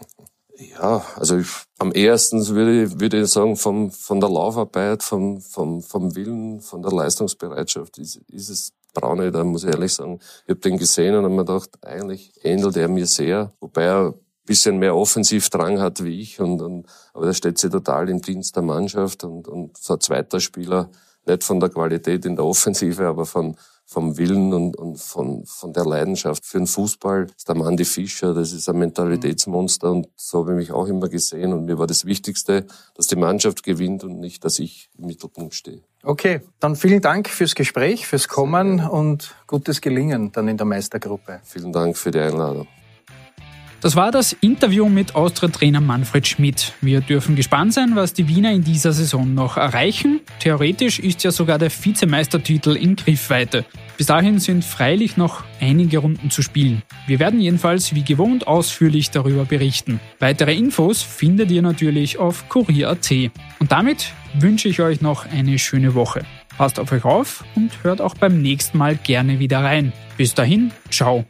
Ja, 0.60 1.06
also 1.16 1.38
ich, 1.38 1.48
am 1.78 1.94
ersten 1.94 2.46
würde 2.48 2.84
ich, 2.84 3.00
würde 3.00 3.22
ich 3.22 3.30
sagen, 3.30 3.56
vom, 3.56 3.92
von 3.92 4.20
der 4.20 4.30
Laufarbeit, 4.30 5.04
vom, 5.04 5.40
vom, 5.40 5.82
vom 5.82 6.16
Willen, 6.16 6.60
von 6.60 6.82
der 6.82 6.92
Leistungsbereitschaft 6.92 7.98
ist, 7.98 8.18
ist 8.28 8.50
es 8.50 8.74
Braune, 8.94 9.32
da 9.32 9.46
muss 9.46 9.64
ich 9.64 9.70
ehrlich 9.70 9.94
sagen. 9.94 10.20
Ich 10.44 10.50
habe 10.50 10.60
den 10.60 10.78
gesehen 10.78 11.16
und 11.16 11.24
habe 11.24 11.34
mir 11.34 11.46
gedacht, 11.46 11.70
eigentlich 11.86 12.34
ähnelt 12.44 12.76
er 12.76 12.90
mir 12.90 13.06
sehr, 13.06 13.54
wobei 13.62 13.84
er 13.84 14.14
bisschen 14.50 14.80
mehr 14.80 14.96
Offensivdrang 14.96 15.80
hat 15.80 16.04
wie 16.04 16.22
ich. 16.22 16.42
Und, 16.42 16.62
und, 16.62 16.88
aber 17.14 17.28
der 17.28 17.34
steht 17.34 17.60
sich 17.60 17.70
total 17.70 18.10
im 18.10 18.22
Dienst 18.22 18.56
der 18.56 18.64
Mannschaft 18.64 19.24
und, 19.24 19.48
und 19.48 19.78
so 19.78 19.94
ein 19.94 20.02
zweiter 20.02 20.40
Spieler, 20.40 20.90
nicht 21.28 21.44
von 21.44 21.60
der 21.60 21.70
Qualität 21.70 22.26
in 22.26 22.36
der 22.36 22.46
Offensive, 22.46 23.06
aber 23.06 23.28
von, 23.28 23.56
vom 23.86 24.18
Willen 24.18 24.52
und, 24.54 24.76
und 24.76 24.98
von, 25.00 25.46
von 25.46 25.72
der 25.72 25.86
Leidenschaft 25.86 26.46
für 26.46 26.58
den 26.58 26.66
Fußball. 26.66 27.28
Das 27.28 27.36
ist 27.38 27.48
der 27.48 27.56
Mandy 27.56 27.86
Fischer, 27.86 28.34
das 28.34 28.52
ist 28.52 28.68
ein 28.68 28.80
Mentalitätsmonster 28.80 29.92
und 29.92 30.08
so 30.16 30.40
habe 30.40 30.54
ich 30.54 30.58
mich 30.58 30.72
auch 30.72 30.88
immer 30.88 31.10
gesehen. 31.10 31.54
Und 31.54 31.66
mir 31.66 31.78
war 31.78 31.86
das 31.86 32.06
Wichtigste, 32.06 32.66
dass 32.96 33.06
die 33.06 33.18
Mannschaft 33.18 33.62
gewinnt 33.62 34.04
und 34.04 34.20
nicht, 34.20 34.44
dass 34.44 34.58
ich 34.58 34.90
im 34.98 35.06
Mittelpunkt 35.06 35.54
stehe. 35.54 35.84
Okay, 36.02 36.42
dann 36.60 36.76
vielen 36.76 37.02
Dank 37.02 37.30
fürs 37.30 37.54
Gespräch, 37.54 38.08
fürs 38.08 38.28
Kommen 38.28 38.80
und 38.80 39.36
gutes 39.46 39.80
Gelingen 39.80 40.32
dann 40.32 40.48
in 40.48 40.58
der 40.58 40.66
Meistergruppe. 40.66 41.40
Vielen 41.44 41.72
Dank 41.72 41.98
für 41.98 42.10
die 42.10 42.20
Einladung. 42.20 42.68
Das 43.82 43.96
war 43.96 44.12
das 44.12 44.34
Interview 44.34 44.90
mit 44.90 45.16
Austria-Trainer 45.16 45.80
Manfred 45.80 46.28
Schmidt. 46.28 46.74
Wir 46.82 47.00
dürfen 47.00 47.38
gespannt 47.38 47.74
sein, 47.74 47.96
was 47.96 48.12
die 48.12 48.28
Wiener 48.28 48.52
in 48.52 48.62
dieser 48.62 48.92
Saison 48.92 49.34
noch 49.34 49.56
erreichen. 49.56 50.20
Theoretisch 50.40 51.00
ist 51.00 51.24
ja 51.24 51.32
sogar 51.32 51.58
der 51.58 51.72
Vizemeistertitel 51.72 52.76
in 52.76 52.98
Griffweite. 52.98 53.64
Bis 53.96 54.08
dahin 54.08 54.40
sind 54.40 54.66
freilich 54.66 55.16
noch 55.16 55.46
einige 55.62 56.00
Runden 56.00 56.30
zu 56.30 56.42
spielen. 56.42 56.84
Wir 57.08 57.20
werden 57.20 57.40
jedenfalls 57.40 57.96
wie 57.96 58.04
gewohnt 58.04 58.48
ausführlich 58.48 59.12
darüber 59.12 59.46
berichten. 59.46 60.02
Weitere 60.20 60.56
Infos 60.56 61.02
findet 61.02 61.50
ihr 61.50 61.62
natürlich 61.62 62.18
auf 62.18 62.50
kurier.at. 62.50 63.10
Und 63.60 63.72
damit 63.72 64.12
wünsche 64.34 64.68
ich 64.68 64.82
euch 64.82 65.00
noch 65.00 65.26
eine 65.26 65.58
schöne 65.58 65.96
Woche. 65.96 66.24
Passt 66.58 66.80
auf 66.80 66.92
euch 66.92 67.06
auf 67.06 67.46
und 67.56 67.72
hört 67.84 68.02
auch 68.02 68.16
beim 68.16 68.42
nächsten 68.42 68.78
Mal 68.78 68.98
gerne 68.98 69.40
wieder 69.40 69.64
rein. 69.64 69.94
Bis 70.18 70.34
dahin, 70.34 70.72
ciao. 70.90 71.24